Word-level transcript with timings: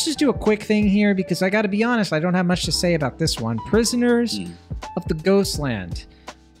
let's 0.00 0.06
just 0.06 0.18
do 0.18 0.30
a 0.30 0.32
quick 0.34 0.62
thing 0.62 0.88
here 0.88 1.14
because 1.14 1.42
I 1.42 1.50
got 1.50 1.62
to 1.62 1.68
be 1.68 1.84
honest, 1.84 2.10
I 2.14 2.20
don't 2.20 2.32
have 2.32 2.46
much 2.46 2.62
to 2.64 2.72
say 2.72 2.94
about 2.94 3.18
this 3.18 3.38
one. 3.38 3.58
Prisoners 3.66 4.38
Hmm. 4.38 4.52
of 4.96 5.04
the 5.08 5.12
Ghostland. 5.14 6.06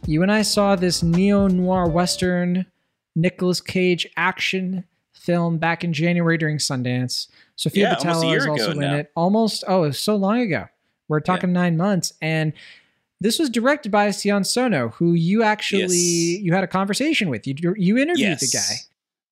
You 0.06 0.22
and 0.22 0.30
I 0.30 0.42
saw 0.42 0.76
this 0.76 1.02
neo 1.02 1.46
noir 1.48 1.88
western 1.88 2.66
Nicolas 3.16 3.62
Cage 3.62 4.06
action 4.14 4.84
film 5.14 5.56
back 5.56 5.82
in 5.84 5.94
January 5.94 6.36
during 6.36 6.58
Sundance. 6.58 7.28
Sofia 7.56 7.88
Yeah, 7.88 7.94
Boutella 7.94 8.36
is 8.36 8.46
also 8.46 8.72
in 8.72 8.78
now. 8.80 8.94
it. 8.96 9.10
Almost, 9.16 9.64
oh, 9.66 9.84
it 9.84 9.88
was 9.88 9.98
so 9.98 10.16
long 10.16 10.40
ago. 10.40 10.66
We're 11.08 11.20
talking 11.20 11.50
nine 11.50 11.78
months. 11.78 12.12
And 12.20 12.52
this 13.22 13.38
was 13.38 13.48
directed 13.48 13.90
by 13.90 14.10
Sion 14.10 14.44
Sono, 14.44 14.90
who 14.90 15.14
you 15.14 15.42
actually 15.42 15.96
Yes. 15.96 16.40
you 16.42 16.52
had 16.52 16.62
a 16.64 16.66
conversation 16.68 17.30
with. 17.30 17.46
You 17.46 17.54
you 17.78 17.96
interviewed 17.96 18.38
the 18.38 18.50
guy. 18.52 18.74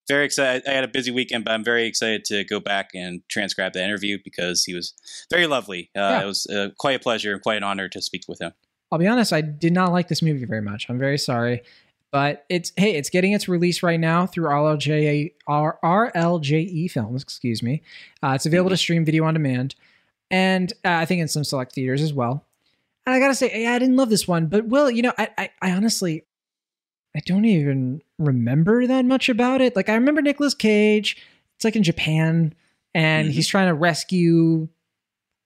Very 0.09 0.25
excited. 0.25 0.63
I 0.67 0.73
had 0.73 0.85
a 0.85 0.89
busy 0.89 1.11
weekend, 1.11 1.45
but 1.45 1.53
I'm 1.53 1.63
very 1.65 1.87
excited 1.87 2.25
to 2.27 2.45
go 2.45 2.61
back 2.61 2.91
and 2.95 3.21
transcribe 3.29 3.75
the 3.75 3.85
interview 3.85 4.19
because 4.25 4.65
he 4.65 4.75
was 4.75 4.95
very 5.31 5.47
lovely. 5.47 5.91
Uh, 5.95 6.01
Yeah. 6.01 6.23
It 6.23 6.27
was 6.27 6.47
uh, 6.47 6.69
quite 6.79 6.97
a 6.97 6.99
pleasure 6.99 7.33
and 7.35 7.43
quite 7.43 7.59
an 7.59 7.63
honor 7.63 7.89
to 7.91 8.01
speak 8.01 8.23
with 8.27 8.41
him. 8.41 8.53
I'll 8.91 8.99
be 8.99 9.07
honest, 9.07 9.33
I 9.35 9.43
did 9.43 9.75
not 9.75 9.93
like 9.93 10.09
this 10.09 10.23
movie 10.23 10.47
very 10.47 10.63
much. 10.63 10.87
I'm 10.89 10.99
very 10.99 11.19
sorry. 11.19 11.63
But 12.11 12.47
it's 12.49 12.73
hey, 12.79 12.95
it's 12.95 13.11
getting 13.11 13.33
its 13.33 13.49
release 13.49 13.83
right 13.83 14.01
now 14.01 14.25
through 14.27 14.49
RLJ 14.49 15.33
R- 15.47 15.79
RLJE 15.85 16.67
E 16.67 16.89
films, 16.89 17.23
excuse 17.23 17.63
me. 17.63 17.83
Uh, 18.23 18.33
it's 18.35 18.47
available 18.47 18.71
to 18.71 18.79
stream 18.79 19.05
video 19.05 19.25
on 19.25 19.35
demand, 19.35 19.75
and 20.31 20.73
uh, 20.87 20.93
I 20.93 21.05
think 21.05 21.21
in 21.21 21.29
some 21.29 21.45
select 21.45 21.75
theaters 21.75 22.01
as 22.01 22.15
well. 22.15 22.47
And 23.05 23.15
I 23.15 23.21
gotta 23.21 23.35
say, 23.35 23.63
yeah, 23.63 23.73
I 23.75 23.79
didn't 23.79 23.97
love 23.97 24.09
this 24.09 24.27
one, 24.27 24.47
but 24.47 24.69
Will, 24.69 24.91
you 24.91 25.03
know, 25.03 25.13
I, 25.19 25.29
I, 25.37 25.51
I 25.61 25.71
honestly, 25.73 26.25
I 27.17 27.21
don't 27.27 27.45
even 27.45 28.03
remember 28.19 28.87
that 28.87 29.05
much 29.05 29.29
about 29.29 29.61
it. 29.61 29.75
Like 29.75 29.89
I 29.89 29.95
remember 29.95 30.23
Nicolas 30.23 30.55
Cage. 30.55 31.17
It's 31.57 31.65
like 31.65 31.77
in 31.77 31.83
Japan, 31.83 32.55
and 32.95 33.29
Mhm. 33.29 33.33
he's 33.33 33.49
trying 33.49 33.69
to 33.69 33.75
rescue 33.75 34.69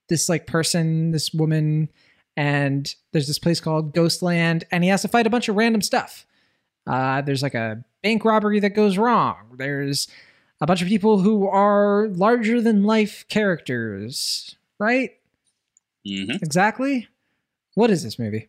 this 0.09 0.29
like 0.29 0.47
person, 0.47 1.11
this 1.13 1.33
woman, 1.33 1.89
and 2.37 2.95
there's 3.13 3.27
this 3.27 3.39
place 3.39 3.61
called 3.61 3.95
Ghostland, 3.95 4.65
and 4.71 4.85
he 4.85 4.91
has 4.91 5.03
to 5.03 5.09
fight 5.09 5.27
a 5.27 5.31
bunch 5.31 5.49
of 5.49 5.57
random 5.57 5.81
stuff. 5.81 6.27
Uh, 6.87 7.23
there's 7.23 7.43
like 7.43 7.55
a 7.55 7.83
bank 8.03 8.25
robbery 8.25 8.61
that 8.61 8.71
goes 8.71 8.99
wrong. 8.99 9.37
There's 9.57 10.09
a 10.61 10.67
bunch 10.67 10.83
of 10.83 10.89
people 10.89 11.21
who 11.21 11.47
are 11.47 12.09
larger 12.09 12.61
than 12.61 12.83
life 12.85 13.25
characters, 13.29 14.57
right? 14.79 15.13
Mm-hmm. 16.07 16.33
Exactly. 16.43 17.09
What 17.75 17.91
is 17.91 18.03
this 18.03 18.19
movie? 18.19 18.49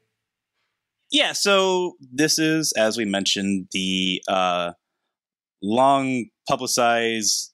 Yeah, 1.13 1.33
so 1.33 1.93
this 2.11 2.39
is, 2.39 2.73
as 2.75 2.97
we 2.97 3.05
mentioned, 3.05 3.67
the 3.71 4.19
uh, 4.27 4.71
long 5.61 6.25
publicized 6.49 7.53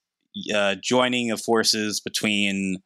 uh, 0.55 0.75
joining 0.81 1.29
of 1.29 1.41
forces 1.41 1.99
between 1.99 2.77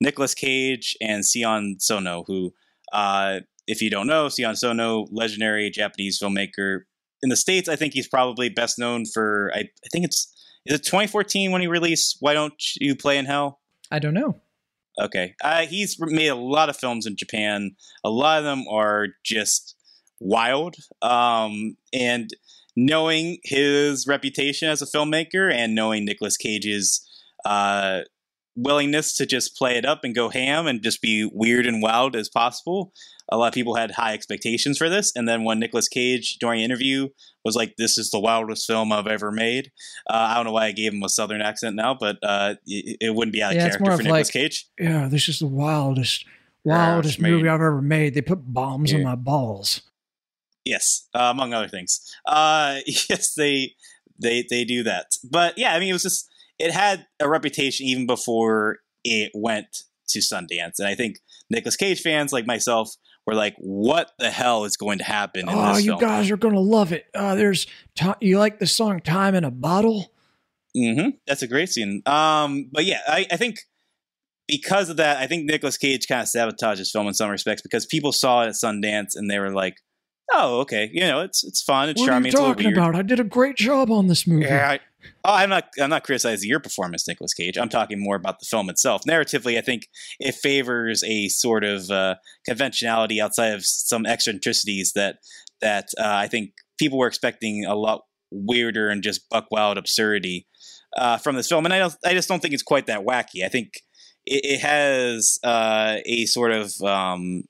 Nicolas 0.00 0.32
Cage 0.32 0.96
and 1.00 1.24
Sion 1.26 1.76
Sono, 1.80 2.22
who, 2.28 2.52
uh, 2.92 3.40
if 3.66 3.82
you 3.82 3.90
don't 3.90 4.06
know, 4.06 4.28
Sion 4.28 4.54
Sono, 4.54 5.06
legendary 5.10 5.68
Japanese 5.70 6.20
filmmaker. 6.22 6.82
In 7.22 7.28
the 7.28 7.36
States, 7.36 7.68
I 7.68 7.74
think 7.74 7.92
he's 7.92 8.08
probably 8.08 8.48
best 8.48 8.78
known 8.78 9.04
for, 9.12 9.50
I, 9.54 9.58
I 9.58 9.88
think 9.90 10.04
it's, 10.04 10.32
is 10.66 10.76
it 10.76 10.84
2014 10.84 11.50
when 11.50 11.62
he 11.62 11.66
released 11.66 12.18
Why 12.20 12.32
Don't 12.32 12.54
You 12.76 12.94
Play 12.94 13.18
in 13.18 13.24
Hell? 13.24 13.58
I 13.90 13.98
don't 13.98 14.14
know. 14.14 14.40
Okay. 15.00 15.34
Uh, 15.42 15.66
he's 15.66 15.96
made 15.98 16.28
a 16.28 16.36
lot 16.36 16.68
of 16.68 16.76
films 16.76 17.06
in 17.06 17.16
Japan. 17.16 17.72
A 18.04 18.10
lot 18.10 18.38
of 18.38 18.44
them 18.44 18.64
are 18.70 19.08
just 19.24 19.74
wild. 20.22 20.76
Um, 21.02 21.76
and 21.92 22.30
knowing 22.76 23.38
his 23.44 24.06
reputation 24.06 24.68
as 24.68 24.80
a 24.82 24.86
filmmaker 24.86 25.52
and 25.52 25.74
knowing 25.74 26.04
Nicolas 26.04 26.36
Cage's 26.36 27.06
uh, 27.44 28.00
willingness 28.56 29.14
to 29.16 29.26
just 29.26 29.56
play 29.56 29.76
it 29.76 29.84
up 29.84 30.00
and 30.04 30.14
go 30.14 30.28
ham 30.28 30.66
and 30.66 30.82
just 30.82 31.00
be 31.02 31.28
weird 31.32 31.66
and 31.66 31.82
wild 31.82 32.14
as 32.16 32.28
possible, 32.28 32.92
a 33.30 33.36
lot 33.36 33.48
of 33.48 33.54
people 33.54 33.74
had 33.76 33.90
high 33.92 34.12
expectations 34.14 34.76
for 34.78 34.88
this. 34.88 35.12
And 35.16 35.28
then 35.28 35.44
when 35.44 35.58
Nicolas 35.58 35.88
Cage, 35.88 36.36
during 36.38 36.60
an 36.60 36.64
interview, 36.64 37.08
was 37.44 37.56
like, 37.56 37.74
"This 37.76 37.96
is 37.98 38.10
the 38.10 38.20
wildest 38.20 38.66
film 38.66 38.92
I've 38.92 39.06
ever 39.06 39.30
made," 39.32 39.70
uh, 40.10 40.14
I 40.30 40.34
don't 40.34 40.44
know 40.44 40.52
why 40.52 40.66
I 40.66 40.72
gave 40.72 40.92
him 40.92 41.02
a 41.02 41.08
southern 41.08 41.40
accent 41.40 41.74
now, 41.76 41.94
but 41.98 42.18
uh, 42.22 42.54
it, 42.66 42.98
it 43.00 43.14
wouldn't 43.14 43.32
be 43.32 43.42
out 43.42 43.52
of 43.52 43.56
Yeah, 43.56 43.68
character 43.70 43.96
for 43.96 44.02
Nicolas 44.02 44.28
like- 44.28 44.32
Cage. 44.32 44.66
Yeah, 44.78 45.08
this 45.08 45.28
is 45.28 45.38
the 45.40 45.46
wildest, 45.46 46.24
wildest 46.64 47.20
movie 47.20 47.48
I've 47.48 47.54
ever 47.54 47.82
made. 47.82 48.14
They 48.14 48.20
put 48.22 48.52
bombs 48.52 48.92
on 48.92 49.00
Yeah. 49.00 49.04
my 49.06 49.14
balls. 49.16 49.80
Yes, 50.64 51.08
uh, 51.14 51.30
among 51.32 51.52
other 51.54 51.68
things. 51.68 52.00
Uh, 52.26 52.78
yes, 52.86 53.34
they 53.34 53.72
they 54.20 54.44
they 54.48 54.64
do 54.64 54.82
that. 54.84 55.06
But 55.28 55.58
yeah, 55.58 55.74
I 55.74 55.80
mean, 55.80 55.90
it 55.90 55.94
was 55.94 56.02
just 56.02 56.28
it 56.58 56.72
had 56.72 57.06
a 57.20 57.28
reputation 57.28 57.86
even 57.86 58.06
before 58.06 58.78
it 59.04 59.32
went 59.34 59.66
to 60.08 60.18
Sundance, 60.20 60.78
and 60.78 60.86
I 60.86 60.94
think 60.94 61.18
Nicolas 61.50 61.76
Cage 61.76 62.00
fans 62.00 62.32
like 62.32 62.46
myself 62.46 62.94
were 63.26 63.34
like, 63.34 63.54
"What 63.58 64.10
the 64.18 64.30
hell 64.30 64.64
is 64.64 64.76
going 64.76 64.98
to 64.98 65.04
happen 65.04 65.48
in 65.48 65.48
Oh, 65.48 65.76
you 65.76 65.92
film?" 65.92 66.00
guys 66.00 66.30
are 66.30 66.36
gonna 66.36 66.60
love 66.60 66.92
it. 66.92 67.06
Uh, 67.14 67.34
there's 67.34 67.66
ti 67.94 68.12
you 68.20 68.38
like 68.38 68.58
the 68.58 68.66
song 68.66 69.00
"Time 69.00 69.34
in 69.34 69.44
a 69.44 69.50
Bottle"? 69.50 70.12
Mm-hmm. 70.76 71.10
That's 71.26 71.42
a 71.42 71.48
great 71.48 71.68
scene. 71.68 72.02
Um, 72.06 72.68
but 72.72 72.84
yeah, 72.84 73.00
I, 73.06 73.26
I 73.30 73.36
think 73.36 73.58
because 74.48 74.88
of 74.88 74.96
that, 74.96 75.18
I 75.18 75.26
think 75.26 75.44
Nicolas 75.44 75.76
Cage 75.76 76.06
kind 76.08 76.22
of 76.22 76.28
sabotaged 76.28 76.78
his 76.78 76.90
film 76.90 77.06
in 77.08 77.14
some 77.14 77.30
respects 77.30 77.62
because 77.62 77.86
people 77.86 78.12
saw 78.12 78.42
it 78.42 78.48
at 78.48 78.54
Sundance 78.54 79.10
and 79.14 79.30
they 79.30 79.38
were 79.38 79.52
like, 79.52 79.76
"Oh, 80.32 80.60
okay, 80.60 80.90
you 80.92 81.02
know, 81.02 81.20
it's 81.20 81.44
it's 81.44 81.62
fun, 81.62 81.88
it's 81.88 82.00
What 82.00 82.08
are 82.08 82.12
charming, 82.12 82.26
you 82.26 82.28
it's 82.30 82.38
a 82.38 82.42
little 82.42 82.54
talking 82.54 82.66
weird." 82.68 82.78
about? 82.78 82.96
I 82.96 83.02
did 83.02 83.20
a 83.20 83.24
great 83.24 83.56
job 83.56 83.90
on 83.90 84.08
this 84.08 84.26
movie. 84.26 84.44
Yeah, 84.44 84.70
I, 84.70 84.80
oh, 85.24 85.34
I'm 85.34 85.50
not. 85.50 85.68
I'm 85.80 85.90
not 85.90 86.04
criticizing 86.04 86.48
your 86.48 86.60
performance, 86.60 87.06
Nicolas 87.06 87.34
Cage. 87.34 87.56
I'm 87.58 87.68
talking 87.68 88.02
more 88.02 88.16
about 88.16 88.40
the 88.40 88.46
film 88.46 88.68
itself. 88.70 89.02
Narratively, 89.08 89.58
I 89.58 89.60
think 89.60 89.88
it 90.18 90.34
favors 90.34 91.02
a 91.04 91.28
sort 91.28 91.64
of 91.64 91.90
uh, 91.90 92.16
conventionality 92.46 93.20
outside 93.20 93.54
of 93.54 93.64
some 93.64 94.06
eccentricities 94.06 94.92
that 94.94 95.16
that 95.60 95.88
uh, 95.98 96.04
I 96.04 96.28
think 96.28 96.52
people 96.78 96.98
were 96.98 97.06
expecting 97.06 97.64
a 97.64 97.74
lot 97.74 98.02
weirder 98.30 98.88
and 98.88 99.02
just 99.02 99.28
buck 99.28 99.46
wild 99.50 99.78
absurdity 99.78 100.46
uh, 100.96 101.18
from 101.18 101.36
this 101.36 101.48
film. 101.48 101.64
And 101.64 101.74
I 101.74 101.78
don't. 101.78 101.94
I 102.04 102.14
just 102.14 102.28
don't 102.28 102.40
think 102.40 102.54
it's 102.54 102.62
quite 102.62 102.86
that 102.86 103.04
wacky. 103.04 103.44
I 103.44 103.48
think 103.48 103.74
it, 104.26 104.44
it 104.44 104.60
has 104.60 105.38
uh, 105.44 105.96
a 106.04 106.26
sort 106.26 106.52
of 106.52 106.72
um, 106.82 107.44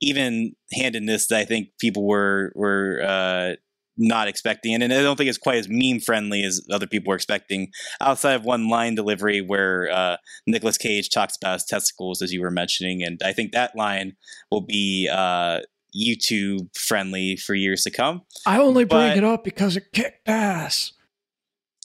even 0.00 0.52
handedness 0.72 1.26
that 1.28 1.38
I 1.38 1.44
think 1.44 1.68
people 1.78 2.06
were 2.06 2.52
were. 2.54 3.02
Uh, 3.02 3.54
not 4.00 4.28
expecting 4.28 4.72
and 4.74 4.84
I 4.84 5.02
don't 5.02 5.16
think 5.16 5.28
it's 5.28 5.36
quite 5.38 5.58
as 5.58 5.66
meme 5.68 5.98
friendly 5.98 6.44
as 6.44 6.64
other 6.72 6.86
people 6.86 7.10
were 7.10 7.16
expecting 7.16 7.72
outside 8.00 8.34
of 8.34 8.44
one 8.44 8.68
line 8.68 8.94
delivery 8.94 9.40
where 9.40 9.90
uh, 9.90 10.18
Nicolas 10.46 10.78
Cage 10.78 11.10
talks 11.10 11.36
about 11.36 11.54
his 11.54 11.64
testicles 11.64 12.22
as 12.22 12.32
you 12.32 12.40
were 12.40 12.52
mentioning 12.52 13.02
and 13.02 13.20
I 13.24 13.32
think 13.32 13.50
that 13.50 13.74
line 13.74 14.12
will 14.52 14.60
be 14.60 15.08
uh, 15.12 15.62
YouTube 16.00 16.68
friendly 16.76 17.34
for 17.34 17.54
years 17.56 17.82
to 17.82 17.90
come. 17.90 18.22
I 18.46 18.60
only 18.60 18.84
bring 18.84 19.08
But- 19.08 19.16
it 19.16 19.24
up 19.24 19.42
because 19.42 19.76
it 19.76 19.90
kicked 19.92 20.28
ass. 20.28 20.92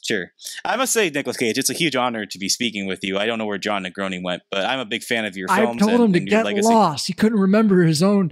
Sure. 0.05 0.31
I 0.65 0.75
must 0.75 0.91
say, 0.93 1.09
Nicolas 1.09 1.37
Cage, 1.37 1.57
it's 1.57 1.69
a 1.69 1.73
huge 1.73 1.95
honor 1.95 2.25
to 2.25 2.37
be 2.37 2.49
speaking 2.49 2.85
with 2.87 3.03
you. 3.03 3.17
I 3.17 3.25
don't 3.25 3.37
know 3.37 3.45
where 3.45 3.57
Jon 3.57 3.83
Negroni 3.85 4.21
went, 4.21 4.43
but 4.51 4.65
I'm 4.65 4.79
a 4.79 4.85
big 4.85 5.01
fan 5.03 5.23
of 5.25 5.37
your 5.37 5.47
film. 5.47 5.59
I 5.59 5.63
films. 5.65 5.79
told 5.81 5.91
and, 5.93 6.03
him 6.03 6.13
to 6.13 6.19
and 6.19 6.27
get 6.29 6.45
legacy. 6.45 6.67
lost. 6.67 7.07
He 7.07 7.13
couldn't 7.13 7.39
remember 7.39 7.83
his 7.83 8.03
own 8.03 8.31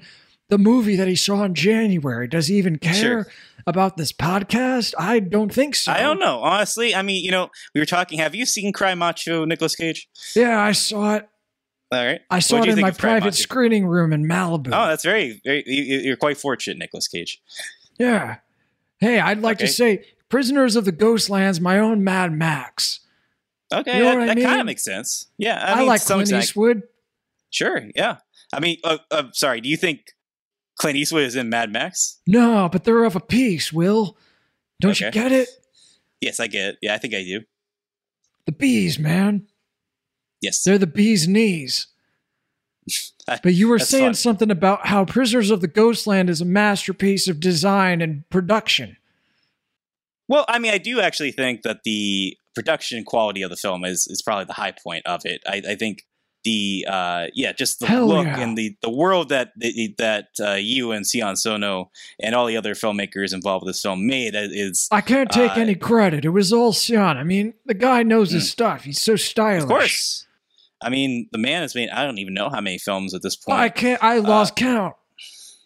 the 0.50 0.58
movie 0.58 0.98
that 0.98 1.08
he 1.08 1.16
saw 1.16 1.44
in 1.46 1.56
January. 1.56 2.28
Does 2.28 2.48
he 2.48 2.58
even 2.58 2.78
care 2.78 2.94
Sure. 2.94 3.28
about 3.66 3.96
this 3.96 4.12
podcast? 4.12 4.94
I 5.00 5.20
don't 5.20 5.54
think 5.54 5.76
so. 5.76 5.94
I 5.94 6.02
don't 6.02 6.20
know. 6.20 6.40
Honestly, 6.42 6.94
I 6.94 7.04
mean, 7.04 7.24
you 7.24 7.32
know, 7.32 7.50
we 7.74 7.80
were 7.80 7.86
talking. 7.86 8.20
Have 8.20 8.36
you 8.36 8.46
seen 8.46 8.74
Cry 8.74 8.94
Macho, 8.94 9.46
Nicolas 9.46 9.78
Cage? 9.78 10.10
Yeah, 10.36 10.60
I 10.62 10.74
saw 10.74 11.16
it. 11.16 11.30
All 11.94 12.06
right. 12.06 12.20
I 12.30 12.40
saw 12.40 12.58
What'd 12.60 12.74
it 12.74 12.78
in 12.80 12.82
my 12.82 12.92
private 12.92 13.26
Macho? 13.28 13.36
screening 13.36 13.86
room 13.88 14.12
in 14.12 14.26
Malibu. 14.26 14.68
Oh, 14.68 14.88
that's 14.88 15.06
very, 15.06 15.40
very 15.46 15.64
you, 15.66 15.84
you- 15.84 16.00
you're 16.00 16.18
quite 16.18 16.38
fortunate, 16.38 16.78
Nicolas 16.80 17.08
Cage. 17.08 17.42
yeah. 17.98 18.38
Hey, 19.00 19.20
I'd 19.22 19.40
like 19.42 19.58
to 19.60 19.68
say 19.68 20.04
Prisoners 20.32 20.78
of 20.78 20.86
the 20.86 20.94
Ghostlands, 20.94 21.60
my 21.60 21.78
own 21.78 22.04
Mad 22.04 22.32
Max. 22.32 23.02
Okay, 23.72 23.98
You 23.98 24.04
know 24.04 24.20
that, 24.20 24.30
I 24.30 24.34
that 24.34 24.42
kind 24.42 24.60
of 24.62 24.66
makes 24.66 24.84
sense. 24.84 25.28
Yeah, 25.38 25.64
I, 25.64 25.74
I, 25.74 25.80
mean, 25.80 25.88
like 25.88 26.02
Clint 26.04 26.22
extent, 26.22 26.44
Eastwood. 26.44 26.84
Sure, 27.50 27.84
yeah. 27.96 28.18
I 28.54 28.62
mean, 28.62 28.78
uh, 28.84 28.98
uh, 29.12 29.24
sorry. 29.34 29.60
Do 29.60 29.68
you 29.68 29.78
think 29.78 30.14
Clint 30.78 30.98
Eastwood 30.98 31.24
is 31.24 31.36
in 31.36 31.50
Mad 31.50 31.72
Max? 31.72 32.20
No, 32.26 32.70
but 32.72 32.86
they're 32.86 33.04
of 33.04 33.16
a 33.16 33.20
piece, 33.20 33.74
Will. 33.74 34.18
Don't 34.80 35.00
you 35.00 35.12
get 35.12 35.34
it? 35.34 35.50
Yes, 36.22 36.40
I 36.40 36.48
get 36.48 36.70
it. 36.70 36.78
Yeah, 36.82 36.96
I 36.96 36.98
think 36.98 37.14
I 37.14 37.24
do. 37.24 37.42
The 38.46 38.54
bees, 38.54 38.98
man. 38.98 39.48
Yes. 40.42 40.64
They're 40.64 40.78
the 40.78 40.88
bee's 40.88 41.28
knees. 41.28 41.88
But 43.44 43.54
you 43.54 43.70
were 43.70 43.80
saying 43.80 44.08
fun. 44.08 44.14
something 44.16 44.52
about 44.52 44.88
how 44.88 45.06
Prisoners 45.06 45.52
of 45.52 45.62
the 45.62 45.68
Ghostland 45.68 46.30
is 46.30 46.42
a 46.42 46.46
masterpiece 46.46 47.30
of 47.30 47.40
design 47.40 48.02
and 48.02 48.28
production. 48.30 48.98
Well, 50.32 50.46
I 50.48 50.60
mean, 50.60 50.74
I 50.74 50.78
do 50.78 51.02
actually 51.02 51.34
think 51.34 51.64
that 51.64 51.82
the 51.84 52.38
production 52.56 53.04
quality 53.04 53.42
of 53.42 53.50
the 53.50 53.58
film 53.58 53.84
is 53.84 54.08
is 54.08 54.22
probably 54.22 54.46
the 54.46 54.54
high 54.54 54.72
point 54.72 55.06
of 55.06 55.26
it. 55.26 55.42
I, 55.46 55.62
I 55.72 55.76
think 55.76 56.04
the 56.46 56.88
uh, 56.90 57.28
yeah, 57.34 57.52
just 57.52 57.82
the 57.82 57.88
Hell 57.88 58.08
look 58.08 58.26
yeah. 58.26 58.40
and 58.40 58.58
the 58.58 58.78
the 58.82 58.90
world 58.90 59.28
that 59.28 59.52
that 59.98 60.30
uh, 60.40 60.54
you 60.54 60.94
and 60.94 61.06
Sion 61.06 61.36
Sono 61.36 61.92
and 62.18 62.34
all 62.34 62.46
the 62.46 62.56
other 62.56 62.76
filmmakers 62.76 63.34
involved 63.34 63.66
with 63.66 63.76
this 63.76 63.82
film 63.82 64.08
made 64.08 64.34
is 64.34 64.88
I 64.90 65.02
can't 65.02 65.30
take 65.30 65.58
Uh, 65.58 65.60
any 65.60 65.76
credit. 65.76 66.24
It 66.24 66.30
was 66.30 66.54
all 66.54 66.72
Sion. 66.72 67.18
I 67.18 67.26
mean, 67.26 67.54
the 67.66 67.74
guy 67.74 68.04
knows 68.04 68.32
his 68.32 68.50
stuff. 68.50 68.86
He's 68.86 69.02
so 69.02 69.18
stylish. 69.18 69.64
Of 69.64 69.68
course. 69.68 70.26
I 70.82 70.90
mean, 70.90 71.28
the 71.34 71.40
man 71.40 71.62
has 71.62 71.76
made 71.76 71.90
I 71.90 72.06
don't 72.06 72.20
even 72.20 72.34
know 72.34 72.50
how 72.50 72.62
many 72.62 72.78
films 72.78 73.14
at 73.14 73.22
this 73.22 73.36
point. 73.36 73.60
I 73.60 73.68
can't. 73.68 74.02
I 74.02 74.20
lost 74.20 74.56
count. 74.56 74.96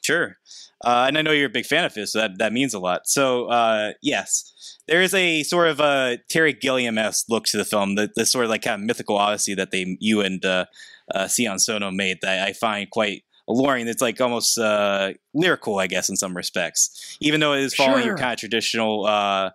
Sure. 0.02 0.38
Uh, 0.84 1.06
and 1.08 1.18
I 1.18 1.22
know 1.22 1.32
you're 1.32 1.48
a 1.48 1.50
big 1.50 1.66
fan 1.66 1.86
of 1.86 1.96
his, 1.96 2.12
so 2.12 2.20
that, 2.20 2.38
that 2.38 2.54
means 2.54 2.74
a 2.74 2.80
lot. 2.80 3.08
So, 3.08 3.46
uh, 3.48 3.94
yes, 4.02 4.78
there 4.88 5.02
is 5.02 5.14
a 5.14 5.44
sort 5.44 5.68
of 5.70 5.80
a 5.80 6.20
Terry 6.30 6.54
Gilliam 6.54 6.98
esque 6.98 7.26
look 7.30 7.46
to 7.46 7.58
the 7.58 7.66
film, 7.66 7.96
the, 7.96 8.12
the 8.16 8.26
sort 8.26 8.46
of 8.46 8.52
like 8.52 8.62
kind 8.64 8.82
of 8.82 8.86
mythical 8.86 9.18
odyssey 9.18 9.56
that 9.56 9.72
they 9.72 9.98
you 10.00 10.22
and 10.22 10.44
uh, 10.46 10.66
uh, 11.14 11.28
Sion 11.28 11.60
Sono 11.60 11.92
made 11.92 12.18
that 12.22 12.48
I 12.48 12.54
find 12.54 12.90
quite 12.90 13.24
alluring. 13.48 13.88
It's 13.88 14.02
like 14.02 14.20
almost 14.20 14.58
uh, 14.58 15.14
lyrical, 15.34 15.80
I 15.80 15.88
guess, 15.88 16.10
in 16.10 16.18
some 16.18 16.36
respects, 16.36 17.18
even 17.22 17.40
though 17.40 17.54
it 17.54 17.62
is 17.62 17.74
following 17.74 18.02
Sure. 18.02 18.08
your 18.08 18.18
kind 18.18 18.34
of 18.34 18.40
traditional. 18.40 19.06
Uh, 19.06 19.52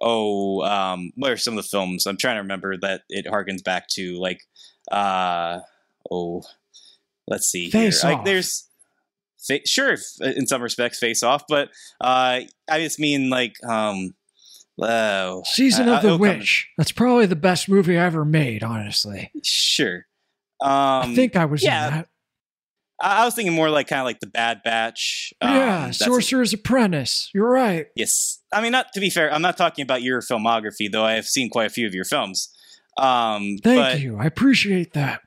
oh, 0.00 0.62
um, 0.62 1.12
what 1.16 1.30
are 1.30 1.36
some 1.36 1.56
of 1.56 1.62
the 1.62 1.68
films? 1.68 2.06
I'm 2.06 2.16
trying 2.16 2.36
to 2.36 2.42
remember 2.42 2.76
that 2.78 3.02
it 3.08 3.26
harkens 3.26 3.62
back 3.62 3.88
to 3.90 4.18
like, 4.18 4.40
uh, 4.90 5.60
oh, 6.10 6.42
let's 7.28 7.46
see. 7.46 7.64
here. 7.64 7.82
Face 7.82 8.02
Like, 8.02 8.24
there's 8.24 8.68
fa- 9.46 9.66
sure 9.66 9.96
in 10.20 10.46
some 10.46 10.62
respects 10.62 10.98
face 10.98 11.22
off, 11.22 11.44
but 11.48 11.68
uh, 12.00 12.40
I 12.70 12.80
just 12.80 12.98
mean 12.98 13.30
like 13.30 13.54
um, 13.64 14.14
oh, 14.80 15.42
Season 15.46 15.88
I- 15.88 15.96
of 15.96 16.02
the 16.02 16.08
it'll 16.08 16.18
come- 16.18 16.38
Witch. 16.38 16.68
That's 16.78 16.92
probably 16.92 17.26
the 17.26 17.36
best 17.36 17.68
movie 17.68 17.98
I 17.98 18.04
ever 18.04 18.24
made. 18.24 18.62
Honestly, 18.62 19.30
Sure. 19.42 20.06
Um, 20.60 20.70
I 20.70 21.14
think 21.14 21.34
I 21.36 21.44
was 21.46 21.62
yeah, 21.62 21.86
in 21.88 21.94
that. 21.94 22.08
I 23.00 23.22
I 23.22 23.24
was 23.24 23.34
thinking 23.34 23.52
more 23.52 23.68
like 23.68 23.88
kind 23.88 23.98
of 24.00 24.04
like 24.04 24.20
the 24.20 24.28
Bad 24.28 24.62
Batch. 24.62 25.34
Um, 25.40 25.56
yeah, 25.56 25.90
Sorcerer's 25.90 26.52
Apprentice. 26.52 27.30
You're 27.34 27.50
right. 27.50 27.86
Yes, 27.96 28.38
I 28.52 28.62
mean 28.62 28.70
not 28.70 28.92
to 28.94 29.00
be 29.00 29.10
fair. 29.10 29.32
I'm 29.32 29.42
not 29.42 29.56
talking 29.56 29.82
about 29.82 30.02
your 30.02 30.20
filmography, 30.20 30.90
though. 30.90 31.04
I 31.04 31.14
have 31.14 31.26
seen 31.26 31.50
quite 31.50 31.66
a 31.66 31.70
few 31.70 31.84
of 31.86 31.94
your 31.94 32.04
films. 32.04 32.48
Um, 32.96 33.56
Thank 33.64 33.80
but 33.80 34.00
you. 34.00 34.18
I 34.18 34.26
appreciate 34.26 34.92
that. 34.92 35.22